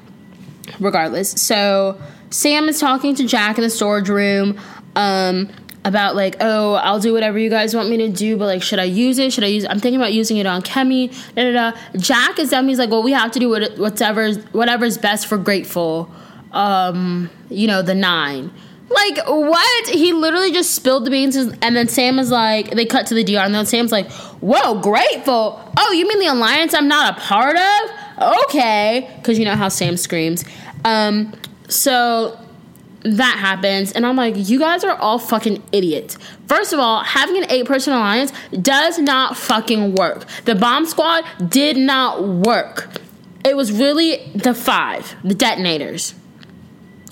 regardless, 0.80 1.32
so 1.32 2.00
Sam 2.30 2.70
is 2.70 2.80
talking 2.80 3.16
to 3.16 3.28
Jack 3.28 3.58
in 3.58 3.64
the 3.64 3.70
storage 3.70 4.10
room 4.10 4.60
um, 4.96 5.50
about 5.86 6.16
like, 6.16 6.38
oh, 6.40 6.74
I'll 6.74 7.00
do 7.00 7.14
whatever 7.14 7.38
you 7.38 7.50
guys 7.50 7.76
want 7.76 7.90
me 7.90 7.98
to 7.98 8.10
do, 8.10 8.38
but 8.38 8.46
like, 8.46 8.64
should 8.64 8.80
I 8.80 8.86
use 8.86 9.20
it? 9.20 9.32
Should 9.32 9.44
I 9.44 9.48
use? 9.48 9.66
I'm 9.66 9.80
thinking 9.80 10.00
about 10.00 10.14
using 10.14 10.38
it 10.38 10.48
on 10.48 10.62
Kemi. 10.64 11.10
Da 11.36 11.44
da 11.44 11.72
da. 11.72 11.78
Jack 11.98 12.40
is. 12.40 12.52
He's 12.52 12.80
like, 12.80 12.90
well, 12.90 13.04
we 13.04 13.12
have 13.12 13.32
to 13.32 13.40
do 13.40 13.50
what, 13.50 13.78
whatever's 13.78 14.38
whatever's 14.46 14.98
best 14.98 15.28
for 15.28 15.38
Grateful. 15.38 16.12
Um, 16.52 17.30
you 17.50 17.68
know, 17.68 17.82
the 17.82 17.94
nine. 17.96 18.52
Like 18.90 19.28
what? 19.28 19.90
He 19.90 20.14
literally 20.14 20.52
just 20.52 20.74
spilled 20.74 21.06
the 21.06 21.12
beans, 21.12 21.36
and 21.36 21.76
then 21.76 21.88
Sam 21.88 22.18
is 22.18 22.32
like, 22.32 22.72
they 22.72 22.86
cut 22.86 23.08
to 23.08 23.14
the 23.14 23.24
DR, 23.24 23.40
and 23.40 23.54
then 23.54 23.66
Sam's 23.66 23.92
like, 23.92 24.10
"Whoa, 24.42 24.80
grateful! 24.80 25.60
Oh, 25.78 25.92
you 25.92 26.08
mean 26.08 26.20
the 26.20 26.28
alliance 26.28 26.74
I'm 26.74 26.88
not 26.88 27.18
a 27.18 27.20
part 27.20 27.58
of? 27.58 28.44
Okay, 28.46 29.12
because 29.18 29.40
you 29.40 29.46
know 29.46 29.56
how 29.56 29.70
Sam 29.70 29.98
screams." 29.98 30.46
Um, 30.84 31.34
so 31.68 32.40
that 33.06 33.38
happens, 33.38 33.92
and 33.92 34.06
I'm 34.06 34.16
like, 34.16 34.34
you 34.36 34.58
guys 34.58 34.84
are 34.84 34.96
all 34.98 35.20
fucking 35.20 35.62
idiots. 35.72 36.18
First 36.48 36.74
of 36.74 36.80
all, 36.80 37.04
having 37.04 37.38
an 37.38 37.46
eight 37.52 37.66
person 37.66 37.94
alliance 37.94 38.34
does 38.62 38.98
not 38.98 39.38
fucking 39.38 39.94
work. 39.94 40.26
The 40.46 40.56
bomb 40.56 40.86
squad 40.86 41.24
did 41.48 41.78
not 41.78 42.24
work. 42.24 42.90
It 43.44 43.56
was 43.56 43.72
really 43.72 44.32
the 44.34 44.56
five, 44.56 45.16
the 45.24 45.36
detonators. 45.36 46.16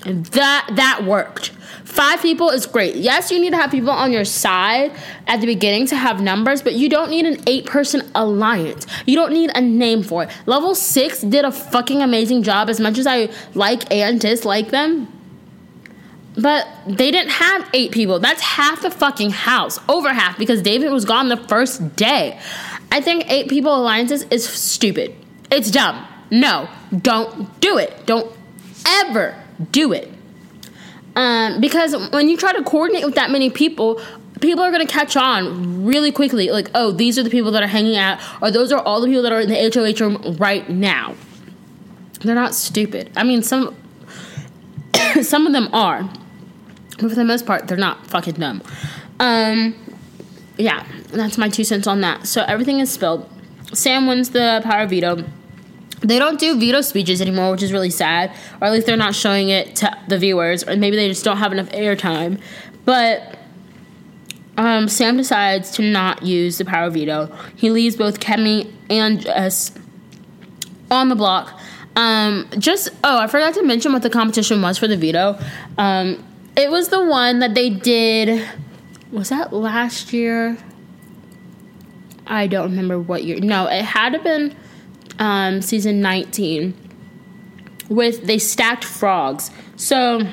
That 0.04 0.68
that 0.74 1.04
worked. 1.04 1.50
Five 1.84 2.20
people 2.20 2.50
is 2.50 2.66
great. 2.66 2.96
Yes, 2.96 3.30
you 3.30 3.38
need 3.38 3.50
to 3.50 3.56
have 3.56 3.70
people 3.70 3.90
on 3.90 4.12
your 4.12 4.24
side 4.24 4.92
at 5.28 5.40
the 5.40 5.46
beginning 5.46 5.86
to 5.86 5.96
have 5.96 6.20
numbers, 6.20 6.60
but 6.60 6.74
you 6.74 6.88
don't 6.88 7.08
need 7.08 7.24
an 7.24 7.42
eight 7.46 7.66
person 7.66 8.10
alliance. 8.14 8.86
You 9.06 9.14
don't 9.14 9.32
need 9.32 9.50
a 9.54 9.60
name 9.60 10.02
for 10.02 10.24
it. 10.24 10.30
Level 10.46 10.74
six 10.74 11.20
did 11.20 11.44
a 11.44 11.52
fucking 11.52 12.02
amazing 12.02 12.42
job 12.42 12.68
as 12.68 12.80
much 12.80 12.98
as 12.98 13.06
I 13.06 13.30
like 13.54 13.90
and 13.92 14.20
dislike 14.20 14.70
them. 14.70 15.08
But 16.36 16.66
they 16.86 17.10
didn't 17.10 17.30
have 17.30 17.68
eight 17.74 17.92
people. 17.92 18.18
That's 18.18 18.40
half 18.40 18.82
the 18.82 18.90
fucking 18.90 19.30
house. 19.30 19.78
Over 19.88 20.12
half 20.12 20.36
because 20.36 20.62
David 20.62 20.90
was 20.90 21.04
gone 21.04 21.28
the 21.28 21.36
first 21.36 21.94
day. 21.96 22.40
I 22.90 23.00
think 23.00 23.30
eight 23.30 23.48
people 23.48 23.74
alliances 23.74 24.24
is 24.24 24.48
stupid. 24.48 25.14
It's 25.50 25.70
dumb. 25.70 26.06
No, 26.30 26.68
don't 27.02 27.60
do 27.60 27.78
it. 27.78 28.06
Don't 28.06 28.34
ever 28.86 29.40
do 29.70 29.92
it. 29.92 30.10
Um, 31.16 31.60
because 31.60 31.94
when 32.10 32.28
you 32.28 32.36
try 32.36 32.52
to 32.52 32.62
coordinate 32.64 33.04
with 33.04 33.14
that 33.14 33.30
many 33.30 33.50
people, 33.50 34.00
people 34.40 34.64
are 34.64 34.70
going 34.70 34.84
to 34.84 34.92
catch 34.92 35.16
on 35.16 35.84
really 35.84 36.10
quickly. 36.10 36.50
Like, 36.50 36.70
oh, 36.74 36.90
these 36.90 37.18
are 37.18 37.22
the 37.22 37.30
people 37.30 37.52
that 37.52 37.62
are 37.62 37.68
hanging 37.68 37.96
out, 37.96 38.18
or 38.42 38.50
those 38.50 38.72
are 38.72 38.80
all 38.80 39.00
the 39.00 39.06
people 39.06 39.22
that 39.22 39.32
are 39.32 39.40
in 39.40 39.48
the 39.48 39.70
HOH 39.72 40.04
room 40.04 40.36
right 40.36 40.68
now. 40.68 41.14
They're 42.20 42.34
not 42.34 42.54
stupid. 42.54 43.10
I 43.16 43.22
mean, 43.22 43.42
some 43.42 43.76
some 45.22 45.46
of 45.46 45.52
them 45.52 45.68
are, 45.72 46.08
but 46.98 47.08
for 47.08 47.14
the 47.14 47.24
most 47.24 47.46
part, 47.46 47.68
they're 47.68 47.76
not 47.76 48.06
fucking 48.06 48.34
dumb. 48.34 48.62
Um, 49.20 49.74
yeah, 50.56 50.86
that's 51.08 51.38
my 51.38 51.48
two 51.48 51.64
cents 51.64 51.86
on 51.86 52.00
that. 52.02 52.26
So 52.26 52.42
everything 52.42 52.80
is 52.80 52.92
spilled. 52.92 53.28
Sam 53.72 54.06
wins 54.06 54.30
the 54.30 54.60
power 54.64 54.86
veto. 54.86 55.24
They 56.00 56.18
don't 56.18 56.38
do 56.38 56.58
veto 56.58 56.82
speeches 56.82 57.20
anymore, 57.22 57.50
which 57.50 57.62
is 57.62 57.72
really 57.72 57.90
sad, 57.90 58.30
or 58.60 58.66
at 58.66 58.72
least 58.72 58.86
they're 58.86 58.96
not 58.96 59.14
showing 59.14 59.48
it 59.48 59.76
to 59.76 59.90
the 60.08 60.18
viewers, 60.18 60.62
or 60.62 60.76
maybe 60.76 60.96
they 60.96 61.08
just 61.08 61.24
don't 61.24 61.38
have 61.38 61.52
enough 61.52 61.70
airtime. 61.70 62.40
But 62.84 63.38
um, 64.56 64.88
Sam 64.88 65.16
decides 65.16 65.70
to 65.72 65.82
not 65.82 66.22
use 66.22 66.58
the 66.58 66.64
power 66.64 66.90
veto. 66.90 67.34
He 67.56 67.70
leaves 67.70 67.96
both 67.96 68.20
Kemi 68.20 68.70
and 68.90 69.20
Jess 69.20 69.72
on 70.90 71.08
the 71.08 71.16
block. 71.16 71.58
Um, 71.96 72.48
just 72.58 72.90
oh, 73.02 73.18
I 73.18 73.26
forgot 73.26 73.54
to 73.54 73.62
mention 73.62 73.92
what 73.92 74.02
the 74.02 74.10
competition 74.10 74.60
was 74.60 74.78
for 74.78 74.88
the 74.88 74.96
veto. 74.96 75.38
Um, 75.78 76.22
it 76.56 76.70
was 76.70 76.88
the 76.88 77.04
one 77.04 77.40
that 77.40 77.54
they 77.54 77.70
did. 77.70 78.48
Was 79.10 79.28
that 79.28 79.52
last 79.52 80.12
year? 80.12 80.56
I 82.26 82.46
don't 82.46 82.70
remember 82.70 82.98
what 82.98 83.24
year. 83.24 83.38
No, 83.40 83.66
it 83.66 83.82
had 83.82 84.12
to 84.12 84.18
been 84.18 84.56
um, 85.18 85.62
season 85.62 86.00
19 86.00 86.74
with 87.88 88.26
they 88.26 88.38
stacked 88.38 88.84
frogs. 88.84 89.50
So 89.76 90.26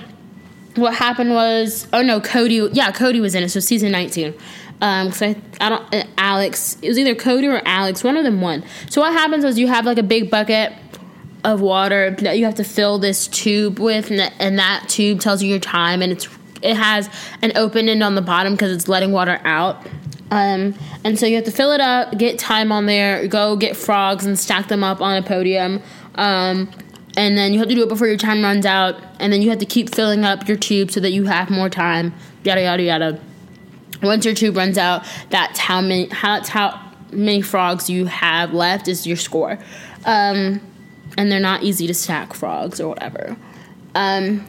what 0.76 0.96
happened 0.96 1.32
was, 1.32 1.88
oh 1.92 2.02
no, 2.02 2.22
Cody, 2.22 2.70
yeah, 2.72 2.92
Cody 2.92 3.20
was 3.20 3.36
in 3.36 3.44
it. 3.44 3.50
So 3.50 3.60
season 3.60 3.92
19. 3.92 4.34
Um, 4.82 5.10
cause 5.10 5.22
I, 5.22 5.36
I 5.60 5.70
don't, 5.70 5.94
uh, 5.94 6.04
Alex, 6.18 6.78
it 6.82 6.88
was 6.88 6.98
either 6.98 7.14
Cody 7.14 7.48
or 7.48 7.62
Alex, 7.66 8.04
one 8.04 8.18
of 8.18 8.24
them 8.24 8.42
won. 8.42 8.64
So 8.90 9.02
what 9.02 9.14
happens 9.14 9.46
was 9.46 9.60
you 9.60 9.68
have 9.68 9.86
like 9.86 10.00
a 10.00 10.04
big 10.04 10.32
bucket 10.32 10.74
of 11.44 11.62
water 11.62 12.16
that 12.20 12.38
you 12.38 12.46
have 12.46 12.56
to 12.56 12.64
fill 12.64 13.00
this 13.00 13.28
tube 13.28 13.80
with, 13.80 14.10
and 14.10 14.20
that, 14.20 14.34
and 14.40 14.60
that 14.60 14.86
tube 14.88 15.20
tells 15.20 15.42
you 15.42 15.50
your 15.50 15.60
time, 15.60 16.02
and 16.02 16.12
it's 16.12 16.28
it 16.62 16.78
has 16.78 17.10
an 17.42 17.52
open 17.56 17.90
end 17.90 18.04
on 18.04 18.16
the 18.16 18.22
bottom 18.22 18.54
because 18.54 18.72
it's 18.72 18.88
letting 18.88 19.12
water 19.12 19.40
out. 19.44 19.86
Um, 20.30 20.76
and 21.04 21.20
so 21.20 21.26
you 21.26 21.36
have 21.36 21.46
to 21.46 21.52
fill 21.52 21.72
it 21.72 21.82
up, 21.82 22.18
get 22.18 22.40
time 22.40 22.72
on 22.72 22.86
there, 22.86 23.28
go 23.28 23.58
get 23.58 23.76
frogs 23.76 24.26
and 24.26 24.40
stack 24.40 24.70
them 24.70 24.84
up 24.84 25.02
on 25.02 25.18
a 25.18 25.24
podium. 25.26 25.82
Um, 26.16 26.72
and 27.18 27.38
then 27.38 27.52
you 27.52 27.60
have 27.60 27.68
to 27.68 27.76
do 27.76 27.84
it 27.84 27.90
before 27.90 28.08
your 28.08 28.18
time 28.18 28.42
runs 28.42 28.66
out. 28.66 28.96
And 29.20 29.34
then 29.34 29.42
you 29.42 29.50
have 29.50 29.60
to 29.60 29.66
keep 29.66 29.94
filling 29.94 30.24
up 30.24 30.48
your 30.48 30.56
tube 30.56 30.92
so 30.92 31.02
that 31.02 31.12
you 31.12 31.26
have 31.26 31.50
more 31.50 31.70
time. 31.70 32.14
Yada 32.44 32.62
yada 32.62 32.84
yada. 32.84 33.20
Once 34.02 34.24
your 34.24 34.34
tube 34.34 34.56
runs 34.56 34.78
out, 34.78 35.06
that's 35.30 35.60
how 35.60 35.82
many 35.82 36.08
how, 36.08 36.38
that's 36.38 36.50
how 36.50 36.80
many 37.12 37.42
frogs 37.42 37.90
you 37.90 38.06
have 38.06 38.54
left 38.54 38.88
is 38.88 39.06
your 39.06 39.18
score. 39.18 39.60
Um, 40.06 40.62
and 41.18 41.32
they're 41.32 41.40
not 41.40 41.64
easy 41.64 41.88
to 41.88 41.94
stack 41.94 42.34
frogs 42.34 42.80
or 42.80 42.90
whatever. 42.90 43.36
Um, 43.96 44.48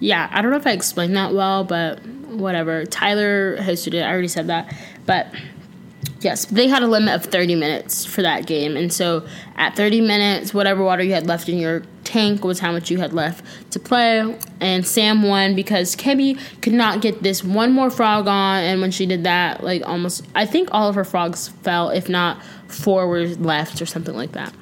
yeah, 0.00 0.28
I 0.32 0.42
don't 0.42 0.50
know 0.50 0.56
if 0.56 0.66
I 0.66 0.72
explained 0.72 1.16
that 1.16 1.32
well, 1.32 1.64
but 1.64 2.04
whatever. 2.06 2.84
Tyler 2.84 3.56
hosted 3.58 3.94
it. 3.94 4.02
I 4.02 4.10
already 4.10 4.28
said 4.28 4.48
that. 4.48 4.74
But 5.06 5.28
yes, 6.20 6.46
they 6.46 6.68
had 6.68 6.82
a 6.82 6.86
limit 6.86 7.14
of 7.14 7.24
30 7.24 7.54
minutes 7.54 8.04
for 8.04 8.22
that 8.22 8.46
game. 8.46 8.76
And 8.76 8.92
so 8.92 9.26
at 9.56 9.76
30 9.76 10.00
minutes, 10.00 10.52
whatever 10.52 10.82
water 10.82 11.02
you 11.02 11.12
had 11.12 11.26
left 11.26 11.48
in 11.48 11.58
your 11.58 11.82
tank 12.02 12.44
was 12.44 12.60
how 12.60 12.72
much 12.72 12.90
you 12.90 12.98
had 12.98 13.12
left 13.12 13.44
to 13.72 13.78
play. 13.78 14.38
And 14.60 14.86
Sam 14.86 15.22
won 15.22 15.54
because 15.54 15.94
Kemi 15.94 16.38
could 16.60 16.72
not 16.72 17.00
get 17.00 17.22
this 17.22 17.44
one 17.44 17.72
more 17.72 17.90
frog 17.90 18.26
on. 18.26 18.62
And 18.62 18.80
when 18.80 18.90
she 18.90 19.06
did 19.06 19.24
that, 19.24 19.62
like 19.62 19.86
almost, 19.86 20.26
I 20.34 20.46
think 20.46 20.68
all 20.72 20.88
of 20.88 20.94
her 20.94 21.04
frogs 21.04 21.48
fell, 21.48 21.90
if 21.90 22.08
not 22.08 22.42
four 22.68 23.06
were 23.06 23.26
left 23.26 23.80
or 23.80 23.86
something 23.86 24.14
like 24.14 24.32
that. 24.32 24.52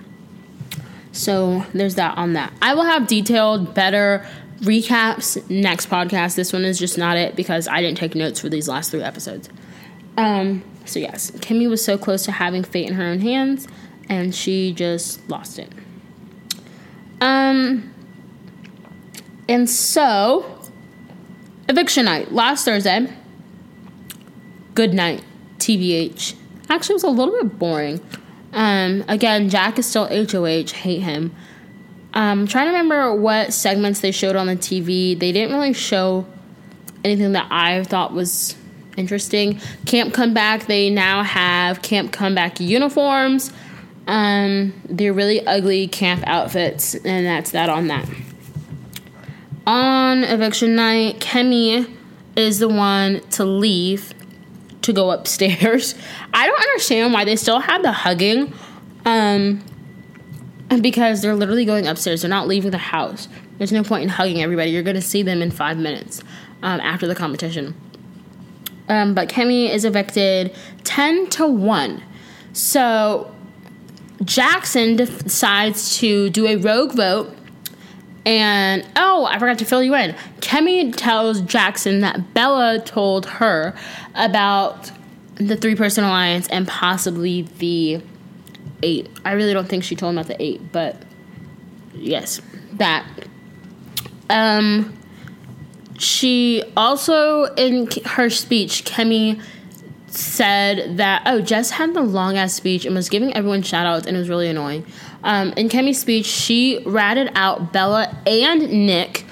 So 1.13 1.65
there's 1.75 1.95
that 1.97 2.17
on 2.17 2.33
that. 2.33 2.53
I 2.63 2.75
will 2.75 2.85
have 2.85 3.07
detailed, 3.07 3.75
better 3.75 4.27
recaps 4.61 5.49
next 5.51 5.91
podcast. 5.91 6.37
This 6.37 6.53
one 6.53 6.65
is 6.65 6.79
just 6.79 6.97
not 6.97 7.17
it 7.17 7.37
because 7.37 7.69
I 7.69 7.81
didn't 7.81 7.99
take 7.99 8.15
notes 8.15 8.41
for 8.41 8.49
these 8.49 8.69
last 8.69 8.91
three 8.91 9.03
episodes. 9.03 9.49
Um, 10.17 10.65
so 10.85 10.99
yes, 10.99 11.31
Kemi 11.33 11.69
was 11.69 11.85
so 11.85 11.99
close 11.99 12.25
to 12.25 12.33
having 12.33 12.65
fate 12.65 12.89
in 12.89 12.95
her 12.95 13.05
own 13.05 13.21
hands, 13.21 13.69
and 14.09 14.35
she 14.35 14.73
just 14.73 15.29
lost 15.29 15.59
it. 15.59 15.71
Um, 17.21 17.93
and 19.49 19.69
so 19.69 20.61
eviction 21.69 22.07
night 22.07 22.33
last 22.33 22.65
Thursday. 22.65 23.13
Good 24.75 24.95
night, 24.95 25.23
TBH. 25.59 26.35
Actually, 26.71 26.95
it 26.95 26.97
was 26.97 27.03
a 27.05 27.09
little 27.09 27.35
bit 27.35 27.59
boring. 27.59 28.01
Um, 28.53 29.05
again, 29.09 29.49
Jack 29.49 29.79
is 29.79 29.87
still 29.87 30.07
HOH. 30.07 30.73
Hate 30.73 31.01
him. 31.03 31.35
Um, 32.15 32.47
trying 32.47 32.67
to 32.67 32.73
remember 32.73 33.15
what 33.15 33.53
segments 33.53 34.01
they 34.01 34.11
showed 34.11 34.37
on 34.37 34.47
the 34.47 34.57
TV. 34.57 35.19
They 35.19 35.33
didn't 35.33 35.55
really 35.55 35.73
show 35.73 36.27
anything 37.05 37.33
that 37.33 37.49
I 37.51 37.83
thought 37.85 38.13
was 38.13 38.55
interesting. 38.97 39.61
Camp 39.87 40.13
Comeback, 40.13 40.67
they 40.67 40.91
now 40.91 41.23
have 41.23 41.83
Camp 41.83 42.13
Comeback 42.13 42.61
uniforms. 42.61 43.53
Um, 44.07 44.75
they're 44.89 45.13
really 45.13 45.47
ugly 45.47 45.87
camp 45.87 46.25
outfits, 46.27 46.95
and 46.95 47.25
that's 47.25 47.53
that 47.53 47.69
on 47.69 47.87
that. 47.87 48.09
On 49.67 50.25
eviction 50.25 50.75
night, 50.75 51.21
Kemi 51.21 51.89
is 52.35 52.59
the 52.59 52.69
one 52.69 53.21
to 53.31 53.45
leave 53.45 54.13
to 54.83 54.93
go 54.93 55.11
upstairs. 55.11 55.95
I 56.35 56.47
don't 56.47 56.61
understand 56.61 57.13
why 57.13 57.25
they 57.25 57.37
still 57.37 57.61
have 57.61 57.83
the 57.83 57.93
hugging. 57.93 58.53
Um, 59.05 59.65
because 60.81 61.21
they're 61.21 61.35
literally 61.35 61.65
going 61.65 61.87
upstairs. 61.87 62.23
They're 62.23 62.31
not 62.31 62.49
leaving 62.49 62.71
the 62.71 62.79
house. 62.79 63.29
There's 63.59 63.73
no 63.73 63.83
point 63.83 64.05
in 64.05 64.09
hugging 64.09 64.43
everybody. 64.43 64.71
You're 64.71 64.83
going 64.83 64.97
to 64.97 65.03
see 65.03 65.23
them 65.23 65.43
in 65.43 65.51
five 65.51 65.77
minutes 65.77 66.23
um, 66.63 66.81
after 66.81 67.07
the 67.07 67.15
competition. 67.15 67.75
Um, 68.89 69.15
but 69.15 69.29
Kemi 69.29 69.71
is 69.71 69.85
evicted 69.85 70.55
10 70.85 71.29
to 71.31 71.47
1. 71.47 72.03
So 72.53 73.35
Jackson 74.25 74.97
decides 74.97 75.99
to 75.99 76.31
do 76.31 76.47
a 76.47 76.57
rogue 76.57 76.93
vote. 76.93 77.35
And 78.25 78.87
oh, 78.97 79.25
I 79.25 79.39
forgot 79.39 79.59
to 79.59 79.65
fill 79.65 79.83
you 79.83 79.95
in. 79.95 80.15
Kemi 80.41 80.95
tells 80.97 81.41
Jackson 81.41 82.01
that 82.01 82.35
Bella 82.35 82.81
told 82.81 83.27
her 83.27 83.75
about 84.15 84.93
the 85.35 85.57
three 85.57 85.75
person 85.75 86.05
alliance 86.05 86.47
and 86.49 86.69
possibly 86.69 87.43
the 87.59 88.01
eight. 88.83 89.11
I 89.25 89.33
really 89.33 89.53
don't 89.53 89.69
think 89.69 89.85
she 89.85 89.97
told 89.97 90.11
him 90.13 90.19
about 90.19 90.29
the 90.29 90.43
eight, 90.43 90.73
but 90.73 91.03
yes, 91.95 92.41
that. 92.75 93.07
Um, 94.31 94.97
she 95.99 96.63
also 96.77 97.45
in 97.55 97.89
her 98.05 98.31
speech, 98.31 98.85
Kemi 98.85 99.43
said 100.09 100.99
that 100.99 101.23
oh 101.27 101.41
Jess 101.41 101.71
had 101.71 101.95
the 101.95 102.03
long 102.03 102.37
ass 102.37 102.53
speech 102.53 102.85
and 102.85 102.95
was 102.95 103.09
giving 103.09 103.35
everyone 103.35 103.63
shout 103.63 103.87
outs 103.87 104.07
and 104.07 104.17
it 104.17 104.21
was 104.21 104.29
really 104.29 104.49
annoying. 104.49 104.85
Um, 105.25 105.53
in 105.57 105.69
Kemi's 105.69 106.01
speech, 106.01 106.27
she 106.27 106.83
ratted 106.85 107.31
out 107.35 107.73
Bella 107.73 108.17
and 108.27 108.87
Nick, 108.87 109.25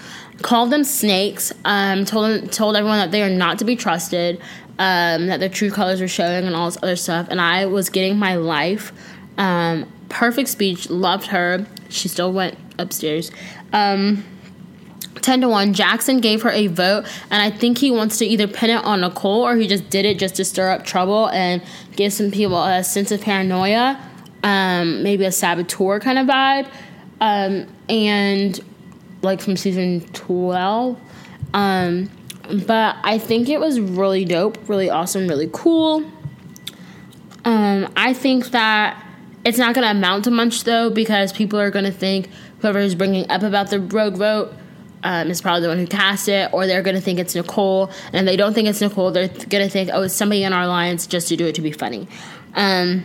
called 0.42 0.70
them 0.70 0.84
snakes, 0.84 1.52
um, 1.64 2.04
told 2.04 2.30
them 2.30 2.48
told 2.48 2.76
everyone 2.76 2.98
that 2.98 3.10
they 3.10 3.22
are 3.22 3.30
not 3.30 3.58
to 3.58 3.64
be 3.64 3.76
trusted, 3.76 4.40
um, 4.78 5.26
that 5.26 5.40
their 5.40 5.48
true 5.48 5.70
colors 5.70 6.00
are 6.00 6.08
showing 6.08 6.46
and 6.46 6.54
all 6.54 6.66
this 6.66 6.78
other 6.82 6.96
stuff. 6.96 7.26
And 7.30 7.40
I 7.40 7.66
was 7.66 7.90
getting 7.90 8.18
my 8.18 8.36
life 8.36 8.92
um, 9.36 9.90
perfect 10.08 10.48
speech. 10.48 10.90
Loved 10.90 11.28
her. 11.28 11.66
She 11.88 12.08
still 12.08 12.32
went 12.32 12.56
upstairs. 12.78 13.30
Um, 13.72 14.24
10 15.22 15.42
to 15.42 15.48
1 15.48 15.74
jackson 15.74 16.18
gave 16.18 16.40
her 16.42 16.50
a 16.50 16.66
vote 16.68 17.04
and 17.30 17.42
i 17.42 17.50
think 17.50 17.78
he 17.78 17.90
wants 17.90 18.16
to 18.16 18.24
either 18.24 18.46
pin 18.46 18.70
it 18.70 18.82
on 18.84 19.02
nicole 19.02 19.42
or 19.42 19.56
he 19.56 19.66
just 19.66 19.90
did 19.90 20.06
it 20.06 20.18
just 20.18 20.36
to 20.36 20.44
stir 20.44 20.70
up 20.70 20.84
trouble 20.84 21.28
and 21.30 21.60
give 21.94 22.10
some 22.12 22.30
people 22.30 22.62
a 22.62 22.82
sense 22.82 23.10
of 23.10 23.20
paranoia 23.20 24.00
um, 24.42 25.02
maybe 25.02 25.24
a 25.24 25.32
saboteur 25.32 26.00
kind 26.00 26.18
of 26.18 26.26
vibe 26.26 26.70
um, 27.20 27.66
and 27.88 28.60
like 29.22 29.40
from 29.40 29.56
season 29.56 30.00
12 30.12 30.98
Um, 31.52 32.10
but 32.66 32.96
I 33.04 33.18
think 33.18 33.48
it 33.48 33.60
was 33.60 33.78
really 33.78 34.24
dope, 34.24 34.58
really 34.68 34.90
awesome, 34.90 35.28
really 35.28 35.48
cool. 35.52 36.10
Um, 37.44 37.92
I 37.96 38.12
think 38.12 38.50
that 38.50 39.06
it's 39.44 39.58
not 39.58 39.74
going 39.74 39.84
to 39.84 39.90
amount 39.90 40.24
to 40.24 40.30
much 40.30 40.64
though 40.64 40.90
because 40.90 41.32
people 41.32 41.58
are 41.58 41.70
going 41.70 41.84
to 41.84 41.92
think 41.92 42.28
whoever 42.60 42.78
is 42.78 42.94
bringing 42.94 43.30
up 43.30 43.42
about 43.42 43.70
the 43.70 43.80
rogue 43.80 44.16
vote 44.16 44.52
um, 45.02 45.30
is 45.30 45.40
probably 45.40 45.62
the 45.62 45.68
one 45.68 45.78
who 45.78 45.86
cast 45.86 46.28
it, 46.28 46.52
or 46.52 46.66
they're 46.66 46.82
going 46.82 46.96
to 46.96 47.00
think 47.00 47.18
it's 47.18 47.34
Nicole. 47.34 47.90
And 48.12 48.16
if 48.16 48.24
they 48.26 48.36
don't 48.36 48.52
think 48.52 48.68
it's 48.68 48.80
Nicole, 48.80 49.10
they're 49.10 49.28
going 49.28 49.64
to 49.64 49.70
think, 49.70 49.90
oh, 49.92 50.02
it's 50.02 50.14
somebody 50.14 50.44
in 50.44 50.52
our 50.52 50.64
alliance 50.64 51.06
just 51.06 51.28
to 51.28 51.36
do 51.36 51.46
it 51.46 51.54
to 51.54 51.62
be 51.62 51.72
funny. 51.72 52.06
Um, 52.54 53.04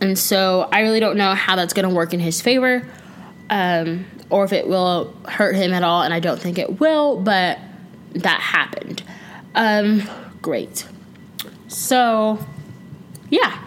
and 0.00 0.18
so 0.18 0.68
I 0.72 0.80
really 0.80 1.00
don't 1.00 1.16
know 1.16 1.34
how 1.34 1.56
that's 1.56 1.72
going 1.72 1.88
to 1.88 1.94
work 1.94 2.12
in 2.12 2.20
his 2.20 2.40
favor 2.40 2.86
um, 3.50 4.04
or 4.30 4.44
if 4.44 4.52
it 4.52 4.66
will 4.66 5.14
hurt 5.28 5.54
him 5.54 5.72
at 5.72 5.82
all. 5.82 6.02
And 6.02 6.12
I 6.12 6.20
don't 6.20 6.40
think 6.40 6.58
it 6.58 6.80
will, 6.80 7.20
but 7.20 7.58
that 8.14 8.40
happened. 8.40 9.02
Um, 9.54 10.02
great. 10.42 10.86
So, 11.68 12.38
yeah. 13.30 13.60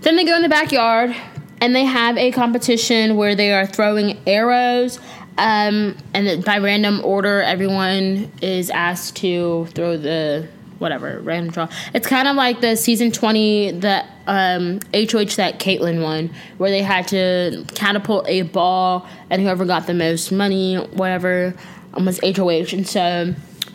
Then 0.00 0.16
they 0.16 0.24
go 0.24 0.36
in 0.36 0.42
the 0.42 0.48
backyard 0.48 1.14
and 1.60 1.74
they 1.74 1.84
have 1.84 2.16
a 2.16 2.30
competition 2.30 3.16
where 3.16 3.34
they 3.34 3.52
are 3.52 3.66
throwing 3.66 4.18
arrows. 4.26 4.98
Um, 5.36 5.96
and 6.14 6.44
by 6.44 6.58
random 6.58 7.00
order, 7.04 7.42
everyone 7.42 8.32
is 8.42 8.70
asked 8.70 9.16
to 9.16 9.66
throw 9.66 9.96
the 9.96 10.48
whatever 10.80 11.20
random 11.20 11.52
draw. 11.52 11.68
It's 11.94 12.06
kind 12.06 12.26
of 12.26 12.34
like 12.34 12.60
the 12.60 12.74
season 12.74 13.12
twenty 13.12 13.70
the 13.70 14.04
um, 14.26 14.80
HOH 14.92 15.36
that 15.36 15.60
Kaitlyn 15.60 16.02
won, 16.02 16.30
where 16.58 16.70
they 16.70 16.82
had 16.82 17.06
to 17.08 17.64
catapult 17.74 18.28
a 18.28 18.42
ball, 18.42 19.06
and 19.28 19.40
whoever 19.40 19.64
got 19.64 19.86
the 19.86 19.94
most 19.94 20.32
money, 20.32 20.76
whatever, 20.76 21.54
um, 21.94 22.06
was 22.06 22.18
HOH. 22.20 22.72
And 22.72 22.86
so, 22.86 23.34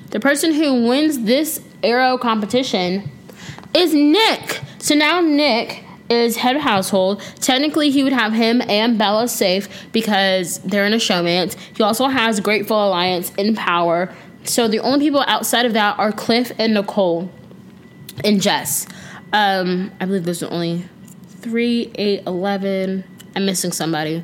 the 0.09 0.19
person 0.19 0.53
who 0.53 0.87
wins 0.87 1.23
this 1.23 1.61
arrow 1.83 2.17
competition 2.17 3.09
is 3.73 3.93
Nick. 3.93 4.61
So 4.79 4.95
now 4.95 5.21
Nick 5.21 5.83
is 6.09 6.37
head 6.37 6.55
of 6.55 6.61
household. 6.61 7.21
Technically, 7.41 7.89
he 7.89 8.03
would 8.03 8.13
have 8.13 8.33
him 8.33 8.61
and 8.61 8.97
Bella 8.97 9.27
safe 9.27 9.67
because 9.91 10.59
they're 10.59 10.85
in 10.85 10.93
a 10.93 10.97
showmance. 10.97 11.55
He 11.75 11.83
also 11.83 12.07
has 12.07 12.39
Grateful 12.39 12.87
Alliance 12.87 13.31
in 13.35 13.55
power. 13.55 14.13
So 14.45 14.67
the 14.67 14.79
only 14.79 14.99
people 14.99 15.23
outside 15.27 15.65
of 15.65 15.73
that 15.73 15.97
are 15.99 16.11
Cliff 16.11 16.51
and 16.57 16.73
Nicole 16.73 17.31
and 18.23 18.41
Jess. 18.41 18.87
Um, 19.33 19.91
I 19.99 20.05
believe 20.05 20.23
there's 20.23 20.43
only 20.43 20.85
3, 21.27 21.91
8, 21.95 22.23
11. 22.25 23.03
I'm 23.35 23.45
missing 23.45 23.71
somebody. 23.71 24.23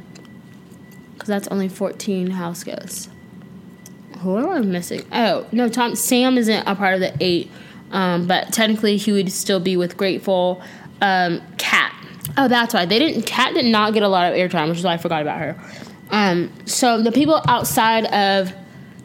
Because 1.14 1.28
that's 1.28 1.48
only 1.50 1.70
14 1.70 2.32
house 2.32 2.64
guests. 2.64 3.10
Who 4.20 4.38
am 4.38 4.50
I 4.50 4.60
missing? 4.60 5.04
Oh, 5.12 5.48
no, 5.52 5.68
Tom. 5.68 5.96
Sam 5.96 6.38
isn't 6.38 6.68
a 6.68 6.76
part 6.76 6.94
of 6.94 7.00
the 7.00 7.14
8. 7.20 7.52
Um, 7.92 8.28
but 8.28 8.54
technically, 8.54 8.98
he 8.98 9.12
would 9.12 9.32
still 9.32 9.60
be 9.60 9.76
with 9.76 9.98
Grateful 9.98 10.62
um, 11.02 11.42
Kat. 11.58 11.94
Oh, 12.38 12.48
that's 12.48 12.74
why 12.74 12.86
they 12.86 13.00
didn't. 13.00 13.24
Kat 13.24 13.54
did 13.54 13.66
not 13.66 13.94
get 13.94 14.04
a 14.04 14.08
lot 14.08 14.32
of 14.32 14.38
airtime, 14.38 14.70
which 14.70 14.78
is 14.78 14.84
why 14.84 14.94
I 14.94 14.98
forgot 14.98 15.22
about 15.22 15.40
her. 15.40 15.60
Um, 16.12 16.52
so 16.66 17.02
the 17.02 17.12
people 17.12 17.42
outside 17.48 18.06
of 18.06 18.54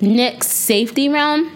Nick's 0.00 0.48
safety 0.48 1.09
round 1.09 1.50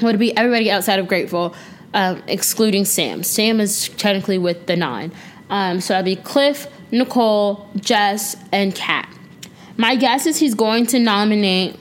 would 0.00 0.18
be 0.18 0.36
everybody 0.36 0.70
outside 0.70 0.98
of 0.98 1.06
Grateful, 1.08 1.54
um, 1.94 2.22
excluding 2.26 2.84
Sam. 2.84 3.22
Sam 3.22 3.60
is 3.60 3.88
technically 3.90 4.38
with 4.38 4.66
the 4.66 4.76
nine. 4.76 5.12
Um, 5.50 5.80
so 5.80 5.94
that'd 5.94 6.04
be 6.04 6.16
Cliff, 6.16 6.66
Nicole, 6.90 7.68
Jess, 7.76 8.36
and 8.52 8.74
Kat. 8.74 9.08
My 9.76 9.96
guess 9.96 10.26
is 10.26 10.38
he's 10.38 10.54
going 10.54 10.86
to 10.86 10.98
nominate 10.98 11.76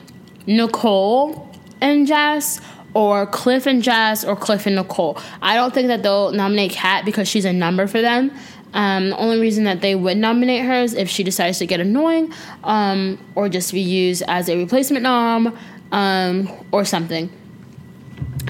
Nicole 0.46 1.50
and 1.80 2.08
Jess 2.08 2.62
or 2.94 3.26
Cliff 3.26 3.66
and 3.66 3.82
Jess 3.82 4.24
or 4.24 4.36
Cliff 4.36 4.66
and 4.66 4.76
Nicole. 4.76 5.18
I 5.42 5.56
don't 5.56 5.74
think 5.74 5.88
that 5.88 6.04
they'll 6.04 6.32
nominate 6.32 6.72
Kat 6.72 7.06
because 7.06 7.28
she's 7.28 7.46
a 7.46 7.54
number 7.54 7.88
for 7.88 8.02
them. 8.02 8.32
Um, 8.74 9.10
the 9.10 9.18
only 9.18 9.40
reason 9.40 9.66
that 9.66 9.82
they 9.82 9.96
would 9.96 10.18
nominate 10.18 10.64
her 10.66 10.82
is 10.82 10.94
if 10.94 11.10
she 11.10 11.24
decides 11.24 11.60
to 11.60 11.66
get 11.66 11.80
annoying 11.80 12.34
um, 12.64 13.20
or 13.36 13.50
just 13.50 13.74
be 13.74 13.82
used 13.82 14.24
as 14.28 14.50
a 14.50 14.58
replacement 14.58 15.04
nom 15.04 15.58
um, 15.92 16.50
or 16.72 16.86
something. 16.86 17.30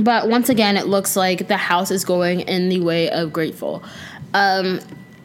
But 0.02 0.30
once 0.30 0.50
again, 0.50 0.78
it 0.78 0.88
looks 0.88 1.16
like 1.16 1.48
the 1.48 1.58
house 1.58 1.92
is 1.92 2.06
going 2.06 2.42
in 2.42 2.70
the 2.70 2.80
way 2.80 3.10
of 3.10 3.34
Grateful. 3.34 3.84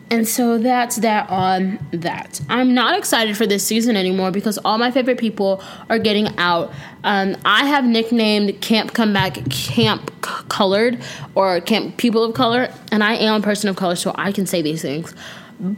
And 0.08 0.26
so 0.26 0.58
that's 0.58 0.96
that 0.96 1.28
on 1.30 1.80
that. 1.90 2.40
I'm 2.48 2.74
not 2.74 2.96
excited 2.96 3.36
for 3.36 3.44
this 3.44 3.66
season 3.66 3.96
anymore 3.96 4.30
because 4.30 4.56
all 4.58 4.78
my 4.78 4.92
favorite 4.92 5.18
people 5.18 5.60
are 5.90 5.98
getting 5.98 6.28
out. 6.38 6.72
Um, 7.02 7.36
I 7.44 7.66
have 7.66 7.84
nicknamed 7.84 8.60
Camp 8.60 8.94
Comeback 8.94 9.50
Camp 9.50 10.20
Colored 10.20 11.02
or 11.34 11.60
Camp 11.60 11.96
People 11.96 12.22
of 12.22 12.34
Color, 12.34 12.72
and 12.92 13.02
I 13.02 13.14
am 13.14 13.40
a 13.40 13.44
person 13.44 13.68
of 13.68 13.74
color, 13.74 13.96
so 13.96 14.14
I 14.16 14.30
can 14.30 14.46
say 14.46 14.62
these 14.62 14.80
things. 14.80 15.12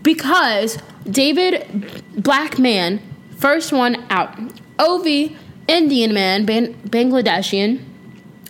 Because 0.02 0.76
David, 1.10 2.02
black 2.14 2.58
man, 2.58 3.00
first 3.38 3.72
one 3.72 4.04
out. 4.10 4.36
Ovi, 4.78 5.36
Indian 5.68 6.12
man, 6.12 6.44
Bangladeshian, 6.44 7.82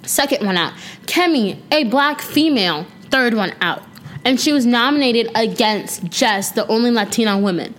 second 0.02 0.44
one 0.44 0.56
out. 0.56 0.72
Kemi, 1.06 1.60
a 1.70 1.84
black 1.84 2.20
female, 2.20 2.84
third 3.10 3.34
one 3.34 3.54
out 3.60 3.87
and 4.24 4.40
she 4.40 4.52
was 4.52 4.66
nominated 4.66 5.30
against 5.34 6.04
Jess, 6.04 6.52
the 6.52 6.66
only 6.68 6.90
Latina 6.90 7.38
woman. 7.38 7.74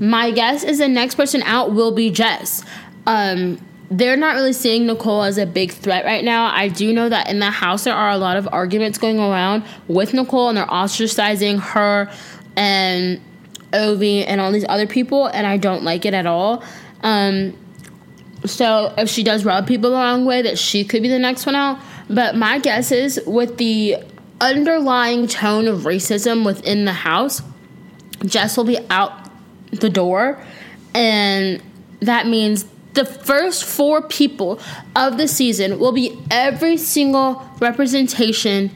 My 0.00 0.30
guess 0.30 0.62
is 0.62 0.78
the 0.78 0.88
next 0.88 1.16
person 1.16 1.42
out 1.42 1.72
will 1.72 1.92
be 1.92 2.10
Jess. 2.10 2.64
Um, 3.06 3.58
they're 3.90 4.16
not 4.16 4.34
really 4.34 4.52
seeing 4.52 4.86
Nicole 4.86 5.22
as 5.22 5.38
a 5.38 5.46
big 5.46 5.72
threat 5.72 6.04
right 6.04 6.22
now. 6.24 6.52
I 6.54 6.68
do 6.68 6.92
know 6.92 7.08
that 7.08 7.28
in 7.28 7.38
the 7.38 7.50
house 7.50 7.84
there 7.84 7.94
are 7.94 8.10
a 8.10 8.18
lot 8.18 8.36
of 8.36 8.46
arguments 8.52 8.98
going 8.98 9.18
around 9.18 9.64
with 9.88 10.12
Nicole, 10.12 10.48
and 10.48 10.58
they're 10.58 10.66
ostracizing 10.66 11.58
her 11.58 12.10
and 12.54 13.20
Ovi 13.72 14.24
and 14.26 14.40
all 14.40 14.52
these 14.52 14.66
other 14.68 14.86
people, 14.86 15.26
and 15.26 15.46
I 15.46 15.56
don't 15.56 15.82
like 15.82 16.04
it 16.04 16.14
at 16.14 16.26
all. 16.26 16.62
Um, 17.02 17.56
so 18.44 18.94
if 18.98 19.08
she 19.08 19.22
does 19.22 19.44
rub 19.44 19.66
people 19.66 19.90
the 19.90 19.96
wrong 19.96 20.24
way, 20.24 20.42
that 20.42 20.58
she 20.58 20.84
could 20.84 21.02
be 21.02 21.08
the 21.08 21.18
next 21.18 21.46
one 21.46 21.54
out. 21.54 21.80
But 22.08 22.36
my 22.36 22.58
guess 22.58 22.92
is 22.92 23.20
with 23.26 23.58
the 23.58 23.96
underlying 24.40 25.26
tone 25.26 25.66
of 25.66 25.80
racism 25.80 26.44
within 26.44 26.84
the 26.84 26.92
house, 26.92 27.42
Jess 28.24 28.56
will 28.56 28.64
be 28.64 28.78
out 28.90 29.12
the 29.70 29.90
door, 29.90 30.42
and 30.94 31.62
that 32.00 32.26
means 32.26 32.66
the 32.94 33.04
first 33.04 33.64
four 33.64 34.02
people 34.02 34.60
of 34.96 35.18
the 35.18 35.28
season 35.28 35.78
will 35.78 35.92
be 35.92 36.18
every 36.30 36.76
single 36.76 37.48
representation 37.60 38.70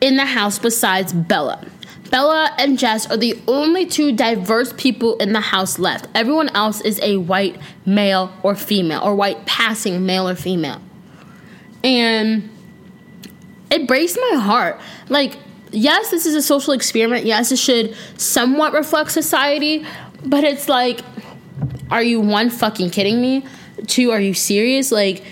in 0.00 0.16
the 0.16 0.24
house 0.24 0.58
besides 0.58 1.12
Bella. 1.12 1.66
Bella 2.10 2.54
and 2.58 2.78
Jess 2.78 3.10
are 3.10 3.16
the 3.16 3.38
only 3.48 3.84
two 3.84 4.12
diverse 4.12 4.72
people 4.76 5.16
in 5.16 5.32
the 5.32 5.40
house 5.40 5.78
left. 5.78 6.06
Everyone 6.14 6.48
else 6.50 6.80
is 6.80 7.00
a 7.02 7.16
white 7.16 7.58
male 7.84 8.32
or 8.42 8.54
female, 8.54 9.02
or 9.02 9.14
white 9.14 9.44
passing 9.44 10.06
male 10.06 10.28
or 10.28 10.34
female. 10.34 10.80
And 11.82 12.48
it 13.70 13.86
breaks 13.86 14.16
my 14.30 14.38
heart. 14.38 14.80
Like, 15.08 15.36
yes, 15.70 16.10
this 16.10 16.26
is 16.26 16.34
a 16.34 16.42
social 16.42 16.72
experiment. 16.72 17.24
Yes, 17.24 17.52
it 17.52 17.58
should 17.58 17.96
somewhat 18.16 18.72
reflect 18.72 19.10
society, 19.10 19.84
but 20.24 20.44
it's 20.44 20.68
like, 20.68 21.00
are 21.90 22.02
you 22.02 22.20
one 22.20 22.50
fucking 22.50 22.90
kidding 22.90 23.20
me? 23.20 23.44
Two, 23.86 24.10
are 24.10 24.20
you 24.20 24.34
serious? 24.34 24.90
Like, 24.90 25.24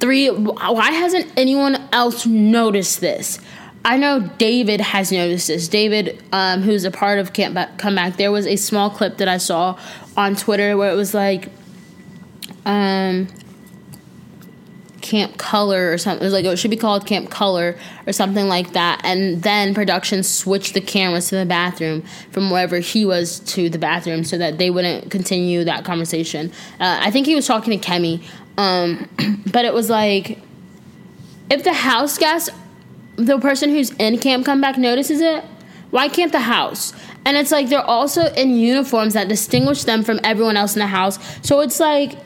three, 0.00 0.28
why 0.28 0.90
hasn't 0.90 1.32
anyone 1.36 1.88
else 1.92 2.26
noticed 2.26 3.00
this? 3.00 3.38
I 3.84 3.96
know 3.96 4.20
David 4.38 4.80
has 4.80 5.10
noticed 5.10 5.48
this. 5.48 5.66
David, 5.68 6.22
um, 6.32 6.62
who's 6.62 6.84
a 6.84 6.90
part 6.90 7.18
of 7.18 7.32
Camp 7.32 7.54
Back, 7.54 7.78
Comeback, 7.78 8.16
there 8.16 8.30
was 8.30 8.46
a 8.46 8.56
small 8.56 8.90
clip 8.90 9.18
that 9.18 9.28
I 9.28 9.38
saw 9.38 9.78
on 10.16 10.36
Twitter 10.36 10.76
where 10.76 10.92
it 10.92 10.94
was 10.94 11.14
like, 11.14 11.48
um, 12.64 13.26
Camp 15.02 15.36
Color 15.36 15.92
or 15.92 15.98
something. 15.98 16.22
It 16.22 16.26
was 16.26 16.32
like 16.32 16.44
it 16.44 16.56
should 16.56 16.70
be 16.70 16.76
called 16.76 17.06
Camp 17.06 17.30
Color 17.30 17.76
or 18.06 18.12
something 18.12 18.48
like 18.48 18.72
that. 18.72 19.00
And 19.04 19.42
then 19.42 19.74
production 19.74 20.22
switched 20.22 20.74
the 20.74 20.80
cameras 20.80 21.28
to 21.28 21.36
the 21.36 21.44
bathroom 21.44 22.02
from 22.30 22.50
wherever 22.50 22.78
he 22.78 23.04
was 23.04 23.40
to 23.40 23.68
the 23.68 23.78
bathroom 23.78 24.24
so 24.24 24.38
that 24.38 24.58
they 24.58 24.70
wouldn't 24.70 25.10
continue 25.10 25.64
that 25.64 25.84
conversation. 25.84 26.50
Uh, 26.80 26.98
I 27.02 27.10
think 27.10 27.26
he 27.26 27.34
was 27.34 27.46
talking 27.46 27.78
to 27.78 27.86
Kemi, 27.86 28.22
um, 28.56 29.08
but 29.52 29.64
it 29.64 29.74
was 29.74 29.90
like 29.90 30.38
if 31.50 31.64
the 31.64 31.74
house 31.74 32.16
guest, 32.16 32.50
the 33.16 33.38
person 33.38 33.70
who's 33.70 33.90
in 33.92 34.18
Camp 34.18 34.46
Comeback 34.46 34.78
notices 34.78 35.20
it, 35.20 35.44
why 35.90 36.08
can't 36.08 36.32
the 36.32 36.40
house? 36.40 36.94
And 37.24 37.36
it's 37.36 37.52
like 37.52 37.68
they're 37.68 37.84
also 37.84 38.32
in 38.32 38.56
uniforms 38.56 39.14
that 39.14 39.28
distinguish 39.28 39.84
them 39.84 40.02
from 40.02 40.18
everyone 40.24 40.56
else 40.56 40.74
in 40.74 40.80
the 40.80 40.86
house. 40.86 41.18
So 41.46 41.60
it's 41.60 41.78
like 41.78 42.18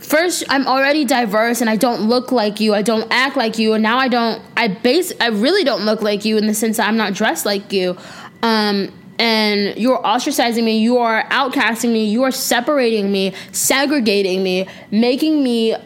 first 0.00 0.44
I'm 0.48 0.66
already 0.66 1.04
diverse 1.04 1.60
and 1.60 1.70
I 1.70 1.76
don't 1.76 2.02
look 2.02 2.32
like 2.32 2.60
you, 2.60 2.74
I 2.74 2.82
don't 2.82 3.06
act 3.10 3.36
like 3.36 3.58
you, 3.58 3.74
and 3.74 3.82
now 3.82 3.98
I 3.98 4.08
don't 4.08 4.42
I 4.56 4.68
base 4.68 5.12
I 5.20 5.28
really 5.28 5.64
don't 5.64 5.84
look 5.84 6.02
like 6.02 6.24
you 6.24 6.36
in 6.36 6.46
the 6.46 6.54
sense 6.54 6.78
that 6.78 6.88
I'm 6.88 6.96
not 6.96 7.14
dressed 7.14 7.46
like 7.46 7.72
you. 7.72 7.96
Um 8.42 8.92
and 9.20 9.76
you're 9.76 9.98
ostracizing 9.98 10.64
me, 10.64 10.78
you 10.78 10.96
are 10.96 11.24
outcasting 11.24 11.92
me, 11.92 12.06
you 12.06 12.22
are 12.22 12.30
separating 12.30 13.12
me, 13.12 13.34
segregating 13.52 14.42
me, 14.42 14.66
making 14.90 15.44
me 15.44 15.76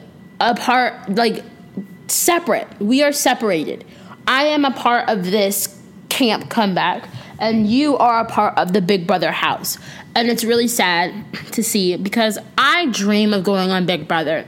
apart, 0.41 1.17
like 1.17 1.43
separate. 2.07 2.69
We 2.81 3.03
are 3.03 3.13
separated. 3.13 3.85
I 4.29 4.45
am 4.45 4.65
a 4.65 4.71
part 4.71 5.09
of 5.09 5.25
this 5.25 5.81
camp 6.11 6.49
comeback, 6.49 7.09
and 7.41 7.67
you 7.67 7.99
are 7.99 8.21
a 8.21 8.25
part 8.25 8.57
of 8.57 8.73
the 8.73 8.81
Big 8.81 9.05
Brother 9.05 9.33
house. 9.33 9.79
And 10.17 10.31
it's 10.31 10.45
really 10.45 10.69
sad 10.69 11.13
to 11.53 11.63
see 11.63 11.97
because 11.97 12.39
I 12.57 12.87
dream 12.87 13.35
of 13.35 13.43
going 13.45 13.71
on 13.71 13.87
Big 13.87 14.07
Brother. 14.07 14.47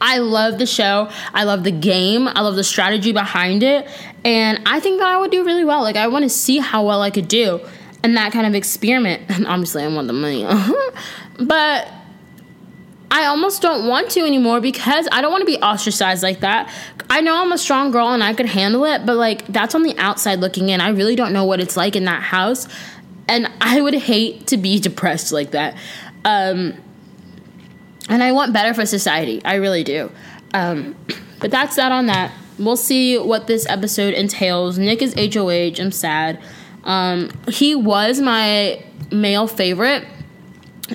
I 0.00 0.18
love 0.18 0.58
the 0.58 0.66
show. 0.66 1.10
I 1.34 1.44
love 1.44 1.64
the 1.64 1.72
game. 1.72 2.26
I 2.26 2.40
love 2.40 2.56
the 2.56 2.64
strategy 2.64 3.12
behind 3.12 3.62
it. 3.62 3.88
And 4.24 4.60
I 4.66 4.80
think 4.80 4.98
that 5.00 5.08
I 5.08 5.18
would 5.18 5.30
do 5.30 5.44
really 5.44 5.64
well. 5.64 5.82
Like, 5.82 5.96
I 5.96 6.08
want 6.08 6.22
to 6.24 6.30
see 6.30 6.58
how 6.58 6.86
well 6.86 7.02
I 7.02 7.10
could 7.10 7.28
do 7.28 7.60
in 8.02 8.14
that 8.14 8.32
kind 8.32 8.46
of 8.46 8.54
experiment. 8.54 9.22
And 9.28 9.46
obviously, 9.46 9.82
I 9.82 9.88
want 9.88 10.06
the 10.06 10.14
money. 10.14 10.44
but 11.38 11.88
I 13.10 13.26
almost 13.26 13.60
don't 13.60 13.88
want 13.88 14.10
to 14.12 14.20
anymore 14.20 14.60
because 14.60 15.08
I 15.12 15.20
don't 15.20 15.32
want 15.32 15.42
to 15.42 15.46
be 15.46 15.58
ostracized 15.58 16.22
like 16.22 16.40
that. 16.40 16.72
I 17.10 17.20
know 17.20 17.42
I'm 17.42 17.52
a 17.52 17.58
strong 17.58 17.90
girl 17.90 18.08
and 18.08 18.22
I 18.22 18.34
could 18.34 18.46
handle 18.46 18.84
it, 18.84 19.04
but 19.04 19.16
like, 19.16 19.46
that's 19.48 19.74
on 19.74 19.82
the 19.82 19.98
outside 19.98 20.38
looking 20.38 20.68
in. 20.68 20.80
I 20.80 20.90
really 20.90 21.16
don't 21.16 21.32
know 21.32 21.44
what 21.44 21.60
it's 21.60 21.76
like 21.76 21.96
in 21.96 22.04
that 22.04 22.22
house. 22.22 22.68
And 23.30 23.48
I 23.60 23.80
would 23.80 23.94
hate 23.94 24.48
to 24.48 24.56
be 24.56 24.80
depressed 24.80 25.30
like 25.30 25.52
that. 25.52 25.76
Um, 26.24 26.74
and 28.08 28.24
I 28.24 28.32
want 28.32 28.52
better 28.52 28.74
for 28.74 28.84
society. 28.84 29.40
I 29.44 29.54
really 29.54 29.84
do. 29.84 30.10
Um, 30.52 30.96
but 31.38 31.52
that's 31.52 31.76
that 31.76 31.92
on 31.92 32.06
that. 32.06 32.32
We'll 32.58 32.76
see 32.76 33.16
what 33.18 33.46
this 33.46 33.66
episode 33.68 34.14
entails. 34.14 34.78
Nick 34.78 35.00
is 35.00 35.14
HOH. 35.14 35.80
I'm 35.80 35.92
sad. 35.92 36.42
Um, 36.82 37.30
he 37.46 37.76
was 37.76 38.20
my 38.20 38.84
male 39.12 39.46
favorite 39.46 40.04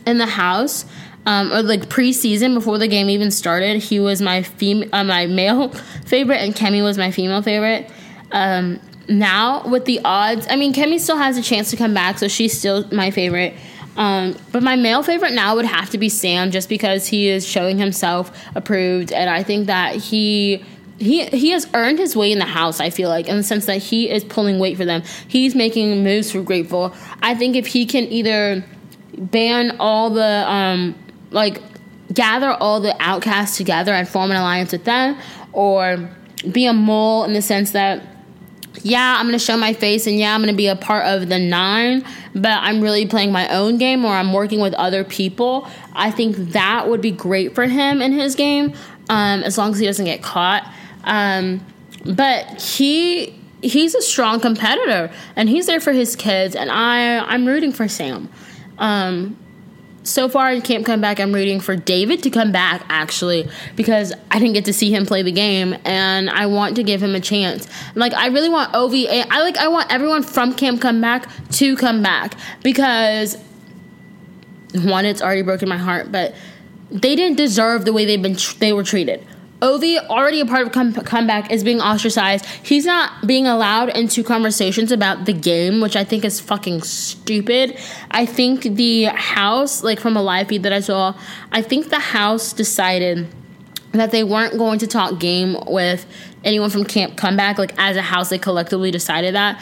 in 0.06 0.18
the 0.18 0.26
house. 0.26 0.86
Um, 1.26 1.54
or 1.54 1.64
like 1.64 1.88
preseason 1.88 2.54
before 2.54 2.78
the 2.78 2.88
game 2.88 3.10
even 3.10 3.32
started, 3.32 3.82
he 3.82 4.00
was 4.00 4.22
my 4.22 4.44
fem- 4.44 4.90
uh, 4.94 5.04
my 5.06 5.26
male 5.26 5.70
favorite, 6.06 6.38
and 6.38 6.54
Kemi 6.54 6.84
was 6.84 7.00
my 7.00 7.12
female 7.12 7.42
favorite. 7.42 7.90
Um, 8.32 8.80
now 9.08 9.68
with 9.68 9.86
the 9.86 10.00
odds, 10.04 10.48
I 10.50 10.56
mean, 10.56 10.74
Kemi 10.74 11.00
still 11.00 11.18
has 11.18 11.38
a 11.38 11.42
chance 11.42 11.70
to 11.72 11.78
come 11.78 11.94
back, 11.94 12.18
so 12.18 12.28
she's 12.28 12.58
still 12.58 12.88
my 12.92 13.12
favorite. 13.12 13.54
Um, 13.98 14.36
but 14.52 14.62
my 14.62 14.76
male 14.76 15.04
favorite 15.04 15.34
now 15.34 15.56
would 15.56 15.66
have 15.66 15.90
to 15.92 15.98
be 15.98 16.10
Sam, 16.10 16.52
just 16.52 16.68
because 16.68 17.08
he 17.08 17.30
is 17.30 17.48
showing 17.48 17.78
himself 17.78 18.38
approved, 18.56 19.12
and 19.12 19.30
I 19.30 19.44
think 19.44 19.68
that 19.68 19.96
he 19.96 20.64
he 20.98 21.26
he 21.28 21.52
has 21.52 21.68
earned 21.74 22.00
his 22.00 22.16
way 22.16 22.32
in 22.32 22.40
the 22.40 22.46
house. 22.46 22.80
I 22.80 22.90
feel 22.90 23.10
like 23.10 23.28
in 23.28 23.38
the 23.38 23.44
sense 23.44 23.66
that 23.66 23.78
he 23.78 24.10
is 24.10 24.24
pulling 24.24 24.60
weight 24.60 24.78
for 24.78 24.86
them. 24.86 25.04
He's 25.28 25.56
making 25.56 26.04
moves 26.04 26.32
for 26.32 26.42
Grateful. 26.42 26.94
I 27.22 27.36
think 27.36 27.56
if 27.56 27.68
he 27.68 27.86
can 27.86 28.06
either 28.06 28.66
ban 29.18 29.78
all 29.80 30.10
the 30.10 30.50
um 30.50 30.96
like 31.32 31.62
gather 32.14 32.52
all 32.52 32.82
the 32.82 32.96
outcasts 33.00 33.58
together 33.58 33.94
and 33.94 34.08
form 34.08 34.30
an 34.32 34.38
alliance 34.38 34.72
with 34.72 34.84
them, 34.84 35.18
or 35.54 36.10
be 36.52 36.66
a 36.66 36.74
mole 36.74 37.24
in 37.24 37.34
the 37.34 37.42
sense 37.42 37.72
that 37.72 38.04
yeah, 38.84 39.18
I'm 39.18 39.26
gonna 39.26 39.40
show 39.40 39.58
my 39.58 39.74
face 39.74 40.08
and 40.08 40.18
yeah, 40.18 40.34
I'm 40.34 40.42
gonna 40.42 40.54
be 40.54 40.68
a 40.68 40.76
part 40.76 41.06
of 41.06 41.30
the 41.30 41.40
nine, 41.40 42.04
but 42.34 42.58
I'm 42.62 42.82
really 42.82 43.06
playing 43.06 43.32
my 43.32 43.48
own 43.50 43.78
game 43.78 44.06
or 44.06 44.14
I'm 44.14 44.34
working 44.34 44.60
with 44.60 44.74
other 44.76 45.04
people. 45.04 45.68
I 45.94 46.12
think 46.12 46.36
that 46.54 46.90
would 46.90 47.02
be 47.02 47.12
great 47.12 47.56
for 47.56 47.66
him 47.66 48.02
in 48.02 48.12
his 48.12 48.36
game, 48.36 48.74
um, 49.10 49.44
as 49.44 49.58
long 49.58 49.72
as 49.72 49.80
he 49.80 49.86
doesn't 49.86 50.06
get 50.06 50.22
caught. 50.22 50.72
Um, 51.04 51.66
but 52.06 52.62
he 52.62 53.40
he's 53.62 53.96
a 53.96 54.02
strong 54.02 54.40
competitor 54.40 55.12
and 55.36 55.50
he's 55.50 55.66
there 55.66 55.80
for 55.80 55.94
his 55.94 56.16
kids, 56.16 56.56
and 56.56 56.72
I 56.72 57.20
I'm 57.20 57.46
rooting 57.46 57.72
for 57.72 57.88
Sam. 57.88 58.30
Um, 58.78 59.38
so 60.06 60.30
far 60.30 60.54
in 60.54 60.62
Camp 60.62 60.86
Comeback, 60.86 61.20
I'm 61.20 61.34
rooting 61.34 61.60
for 61.60 61.76
David 61.76 62.24
to 62.24 62.30
come 62.30 62.52
back 62.52 62.86
actually 62.90 63.50
because 63.76 64.14
I 64.32 64.40
didn't 64.40 64.54
get 64.54 64.66
to 64.66 64.74
see 64.74 64.94
him 64.94 65.06
play 65.06 65.24
the 65.24 65.32
game 65.32 65.76
and 65.84 66.30
I 66.30 66.46
want 66.46 66.76
to 66.76 66.84
give 66.84 67.02
him 67.02 67.16
a 67.16 67.20
chance. 67.20 67.68
Like 67.96 68.14
I 68.14 68.28
really 68.28 68.50
want 68.50 68.72
Ovi. 68.74 69.08
Eh, 69.10 69.26
I 69.30 69.42
like 69.42 69.58
I 69.58 69.68
want 69.68 69.92
everyone 69.92 70.24
from 70.24 70.54
Camp 70.54 70.80
Comeback 70.80 71.28
to 71.54 71.76
come 71.76 72.04
back 72.04 72.36
because 72.64 73.38
one, 74.74 75.06
it's 75.06 75.22
already 75.22 75.42
broken 75.42 75.68
my 75.68 75.78
heart, 75.78 76.12
but 76.12 76.36
they 76.92 77.16
didn't 77.16 77.38
deserve 77.38 77.86
the 77.86 77.94
way 77.94 78.06
they've 78.06 78.22
been 78.22 78.38
they 78.60 78.74
were 78.74 78.84
treated. 78.84 79.26
Ovi, 79.62 79.98
already 80.08 80.42
a 80.42 80.46
part 80.46 80.68
of 80.68 80.74
come- 80.74 80.94
comeback, 80.94 81.52
is 81.52 81.64
being 81.64 81.80
ostracized. 81.80 82.46
He's 82.64 82.86
not 82.86 83.26
being 83.26 83.48
allowed 83.48 83.90
into 83.90 84.24
conversations 84.24 84.92
about 84.92 85.26
the 85.26 85.34
game, 85.34 85.80
which 85.80 85.96
I 85.96 86.04
think 86.04 86.26
is 86.26 86.40
fucking 86.40 86.82
stupid. 86.82 87.78
I 88.12 88.26
think 88.26 88.64
the 88.64 89.06
house, 89.06 89.82
like 89.82 90.00
from 90.00 90.18
a 90.18 90.22
live 90.22 90.50
feed 90.50 90.64
that 90.64 90.74
I 90.74 90.82
saw, 90.82 91.16
I 91.52 91.62
think 91.62 91.90
the 91.90 92.00
house 92.00 92.52
decided 92.52 93.28
that 93.94 94.12
they 94.12 94.24
weren't 94.26 94.58
going 94.58 94.80
to 94.80 94.88
talk 94.88 95.20
game 95.20 95.56
with 95.68 96.06
anyone 96.44 96.70
from 96.70 96.84
Camp 96.84 97.16
Comeback. 97.16 97.58
Like 97.58 97.74
as 97.78 97.96
a 97.96 98.02
house, 98.02 98.30
they 98.30 98.38
collectively 98.38 98.92
decided 98.92 99.36
that. 99.36 99.62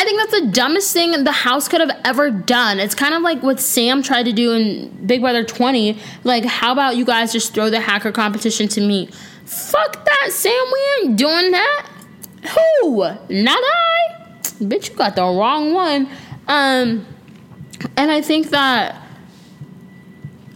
I 0.00 0.04
think 0.04 0.18
that's 0.18 0.40
the 0.40 0.50
dumbest 0.50 0.94
thing 0.94 1.24
the 1.24 1.30
house 1.30 1.68
could 1.68 1.82
have 1.82 2.00
ever 2.06 2.30
done. 2.30 2.80
It's 2.80 2.94
kind 2.94 3.12
of 3.12 3.20
like 3.20 3.42
what 3.42 3.60
Sam 3.60 4.02
tried 4.02 4.22
to 4.22 4.32
do 4.32 4.52
in 4.52 5.06
Big 5.06 5.20
Brother 5.20 5.44
20. 5.44 5.98
Like, 6.24 6.46
how 6.46 6.72
about 6.72 6.96
you 6.96 7.04
guys 7.04 7.34
just 7.34 7.52
throw 7.52 7.68
the 7.68 7.80
hacker 7.80 8.10
competition 8.10 8.66
to 8.68 8.80
me? 8.80 9.10
Fuck 9.44 10.02
that, 10.06 10.28
Sam. 10.30 10.64
We 10.72 10.80
ain't 11.02 11.18
doing 11.18 11.50
that. 11.50 11.86
Who? 12.80 13.02
Not 13.28 13.62
I. 13.62 14.14
Bitch, 14.62 14.88
you 14.88 14.96
got 14.96 15.16
the 15.16 15.22
wrong 15.22 15.74
one. 15.74 16.08
Um, 16.48 17.06
and 17.98 18.10
I 18.10 18.22
think 18.22 18.48
that 18.48 18.96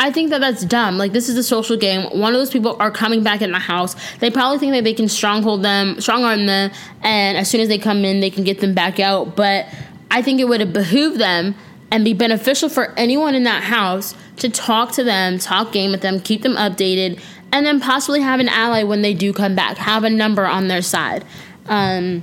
I 0.05 0.11
think 0.11 0.29
that 0.31 0.43
that's 0.43 0.67
dumb. 0.67 0.99
Like 0.99 1.13
this 1.13 1.31
is 1.31 1.39
a 1.39 1.43
social 1.43 1.79
game. 1.79 2.03
One 2.21 2.35
of 2.35 2.39
those 2.39 2.51
people 2.51 2.77
are 2.79 2.91
coming 2.91 3.23
back 3.23 3.41
in 3.41 3.53
the 3.53 3.59
house. 3.59 3.97
They 4.19 4.31
probably 4.31 4.59
think 4.59 4.73
that 4.73 4.85
they 4.85 4.93
can 4.93 5.09
stronghold 5.09 5.63
them, 5.63 5.99
strong 5.99 6.25
arm 6.25 6.45
them, 6.45 6.73
and 7.03 7.39
as 7.39 7.49
soon 7.49 7.63
as 7.63 7.69
they 7.69 7.79
come 7.79 8.05
in, 8.05 8.21
they 8.21 8.29
can 8.29 8.45
get 8.45 8.61
them 8.61 8.75
back 8.75 9.01
out. 9.01 9.35
But 9.35 9.67
I 10.11 10.21
think 10.21 10.41
it 10.41 10.45
would 10.45 10.75
behoove 10.75 11.17
them 11.17 11.55
and 11.91 12.05
be 12.05 12.13
beneficial 12.13 12.69
for 12.69 12.93
anyone 12.99 13.35
in 13.35 13.45
that 13.45 13.63
house 13.63 14.15
to 14.37 14.51
talk 14.51 14.93
to 14.93 15.05
them, 15.05 15.39
talk 15.39 15.73
game 15.73 15.91
with 15.91 16.03
them, 16.03 16.21
keep 16.21 16.43
them 16.43 16.57
updated, 16.57 17.19
and 17.51 17.65
then 17.65 17.81
possibly 17.81 18.21
have 18.21 18.41
an 18.41 18.51
ally 18.51 18.83
when 18.83 19.01
they 19.01 19.15
do 19.15 19.33
come 19.33 19.57
back. 19.57 19.79
Have 19.79 20.05
a 20.05 20.11
number 20.11 20.45
on 20.45 20.69
their 20.69 20.83
side. 20.83 21.25
Um, 21.65 22.23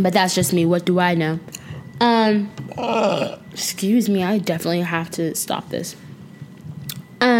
but 0.00 0.14
that's 0.14 0.34
just 0.34 0.54
me. 0.54 0.64
What 0.64 0.86
do 0.86 0.98
I 1.00 1.14
know? 1.16 1.38
Um, 2.00 2.50
excuse 3.52 4.08
me. 4.08 4.24
I 4.24 4.38
definitely 4.38 4.80
have 4.80 5.10
to 5.10 5.34
stop 5.34 5.68
this. 5.68 5.96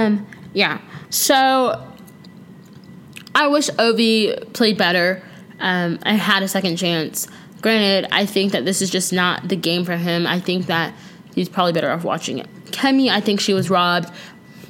Um, 0.05 0.27
yeah. 0.53 0.81
So 1.11 1.87
I 3.35 3.49
wish 3.49 3.69
Ovi 3.71 4.53
played 4.53 4.79
better. 4.79 5.23
Um, 5.61 5.99
I 6.05 6.15
had 6.15 6.43
a 6.43 6.49
second 6.49 6.77
chance. 6.77 7.27
Granted, 7.61 8.09
I 8.13 8.27
think 8.27 8.53
that 8.53 8.65
this 8.65 8.83
is 8.83 8.91
just 8.91 9.13
not 9.13 9.49
the 9.49 9.57
game 9.57 9.85
for 9.85 9.97
him. 9.97 10.27
I 10.27 10.39
think 10.39 10.67
that 10.67 10.95
he's 11.35 11.49
probably 11.49 11.73
better 11.73 11.91
off 11.91 12.05
watching 12.05 12.39
it. 12.39 12.49
Kemi, 12.67 13.09
I 13.09 13.21
think 13.21 13.41
she 13.41 13.55
was 13.55 13.71
robbed 13.71 14.13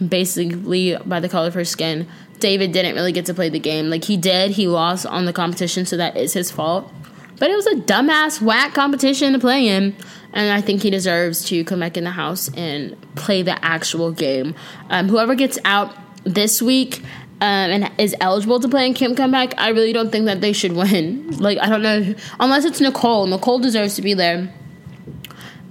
basically 0.07 0.97
by 1.05 1.21
the 1.21 1.29
color 1.29 1.49
of 1.49 1.55
her 1.55 1.65
skin. 1.65 2.07
David 2.39 2.73
didn't 2.73 2.95
really 2.95 3.13
get 3.13 3.27
to 3.27 3.35
play 3.35 3.49
the 3.49 3.59
game. 3.59 3.91
Like 3.91 4.05
he 4.05 4.17
did, 4.17 4.53
he 4.53 4.69
lost 4.69 5.07
on 5.07 5.25
the 5.25 5.33
competition, 5.33 5.87
so 5.87 5.97
that 5.97 6.17
is 6.17 6.33
his 6.33 6.51
fault. 6.51 6.93
But 7.39 7.51
it 7.51 7.57
was 7.57 7.67
a 7.67 7.75
dumbass, 7.75 8.41
whack 8.41 8.75
competition 8.75 9.33
to 9.33 9.39
play 9.39 9.67
in 9.67 9.97
and 10.35 10.51
I 10.51 10.61
think 10.61 10.83
he 10.83 10.91
deserves 10.91 11.45
to 11.45 11.65
come 11.65 11.81
back 11.81 11.97
in 11.97 12.05
the 12.05 12.11
house 12.11 12.51
and 12.57 12.97
play 13.15 13.43
the 13.43 13.65
actual 13.65 14.11
game. 14.11 14.55
Um, 14.91 15.09
whoever 15.09 15.35
gets 15.37 15.59
out 15.65 15.97
this 16.25 16.61
week 16.61 17.01
um, 17.41 17.71
and 17.71 17.91
is 17.99 18.17
eligible 18.21 18.59
to 18.59 18.69
play 18.69 18.87
in 18.87 18.95
Camp 18.95 19.17
Comeback, 19.17 19.55
I 19.59 19.69
really 19.69 19.93
don't 19.93 20.11
think 20.11 20.27
that 20.27 20.41
they 20.41 20.53
should 20.53 20.73
win. 20.73 21.31
Like 21.45 21.59
I 21.59 21.69
don't 21.69 21.83
know, 21.83 22.15
unless 22.41 22.65
it's 22.65 22.81
Nicole. 22.81 23.27
Nicole 23.27 23.61
deserves 23.61 23.95
to 23.97 24.03
be 24.03 24.15
there. 24.15 24.53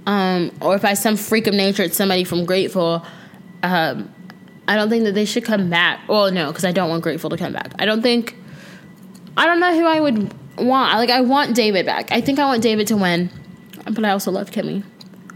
Um, 0.06 0.50
or 0.60 0.76
if 0.76 0.82
by 0.82 0.94
some 0.94 1.16
freak 1.16 1.46
of 1.46 1.54
nature 1.54 1.82
it's 1.82 1.96
somebody 1.96 2.24
from 2.24 2.44
Grateful, 2.44 3.04
um, 3.62 4.14
I 4.66 4.76
don't 4.76 4.88
think 4.88 5.04
that 5.04 5.14
they 5.14 5.24
should 5.24 5.44
come 5.44 5.68
back. 5.68 6.08
Well, 6.08 6.30
no, 6.30 6.48
because 6.48 6.64
I 6.64 6.72
don't 6.72 6.88
want 6.88 7.02
Grateful 7.02 7.28
to 7.30 7.36
come 7.36 7.52
back. 7.52 7.72
I 7.78 7.84
don't 7.84 8.02
think. 8.02 8.36
I 9.36 9.46
don't 9.46 9.58
know 9.58 9.74
who 9.74 9.84
I 9.84 10.00
would 10.00 10.32
want. 10.56 10.96
Like 10.96 11.10
I 11.10 11.20
want 11.20 11.54
David 11.54 11.84
back. 11.84 12.12
I 12.12 12.20
think 12.22 12.38
I 12.38 12.46
want 12.46 12.62
David 12.62 12.86
to 12.86 12.96
win 12.96 13.30
but 13.84 14.04
I 14.04 14.10
also 14.10 14.30
love 14.30 14.50
Kemi. 14.50 14.84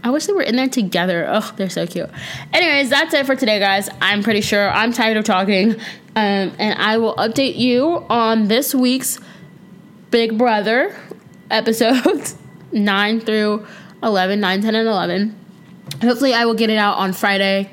I 0.03 0.11
wish 0.11 0.25
they 0.27 0.33
were 0.33 0.41
in 0.41 0.55
there 0.55 0.69
together. 0.69 1.27
Oh, 1.29 1.53
they're 1.57 1.69
so 1.69 1.85
cute. 1.85 2.09
Anyways, 2.53 2.89
that's 2.89 3.13
it 3.13 3.25
for 3.25 3.35
today, 3.35 3.59
guys. 3.59 3.89
I'm 4.01 4.23
pretty 4.23 4.41
sure 4.41 4.69
I'm 4.69 4.93
tired 4.93 5.17
of 5.17 5.25
talking. 5.25 5.75
Um, 6.15 6.53
and 6.57 6.79
I 6.79 6.97
will 6.97 7.15
update 7.15 7.57
you 7.57 8.05
on 8.09 8.47
this 8.47 8.73
week's 8.73 9.19
Big 10.09 10.37
Brother 10.37 10.95
episodes 11.51 12.35
9 12.71 13.19
through 13.21 13.65
11, 14.01 14.39
9, 14.39 14.61
10, 14.61 14.75
and 14.75 14.87
11. 14.87 15.39
Hopefully, 16.01 16.33
I 16.33 16.45
will 16.45 16.53
get 16.53 16.69
it 16.69 16.77
out 16.77 16.97
on 16.97 17.13
Friday. 17.13 17.69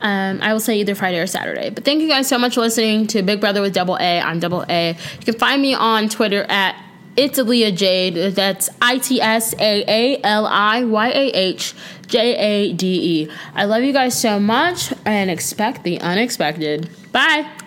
Um, 0.00 0.40
I 0.42 0.52
will 0.52 0.60
say 0.60 0.80
either 0.80 0.94
Friday 0.94 1.20
or 1.20 1.26
Saturday. 1.26 1.70
But 1.70 1.84
thank 1.84 2.02
you 2.02 2.08
guys 2.08 2.28
so 2.28 2.36
much 2.36 2.54
for 2.54 2.60
listening 2.60 3.06
to 3.08 3.22
Big 3.22 3.40
Brother 3.40 3.62
with 3.62 3.72
Double 3.72 3.96
A. 3.96 4.20
I'm 4.20 4.40
Double 4.40 4.64
A. 4.68 4.90
You 4.90 5.24
can 5.24 5.38
find 5.38 5.62
me 5.62 5.74
on 5.74 6.08
Twitter 6.08 6.42
at 6.48 6.76
it's 7.16 7.38
Aaliyah 7.38 7.76
Jade. 7.76 8.34
That's 8.34 8.68
I 8.80 8.98
T 8.98 9.20
S 9.20 9.54
A 9.58 9.84
A 9.88 10.20
L 10.22 10.46
I 10.46 10.84
Y 10.84 11.08
A 11.08 11.26
H 11.30 11.74
J 12.06 12.36
A 12.36 12.72
D 12.72 13.22
E. 13.22 13.30
I 13.54 13.64
love 13.64 13.82
you 13.82 13.92
guys 13.92 14.18
so 14.20 14.38
much 14.40 14.92
and 15.04 15.30
expect 15.30 15.82
the 15.82 16.00
unexpected. 16.00 16.88
Bye. 17.12 17.61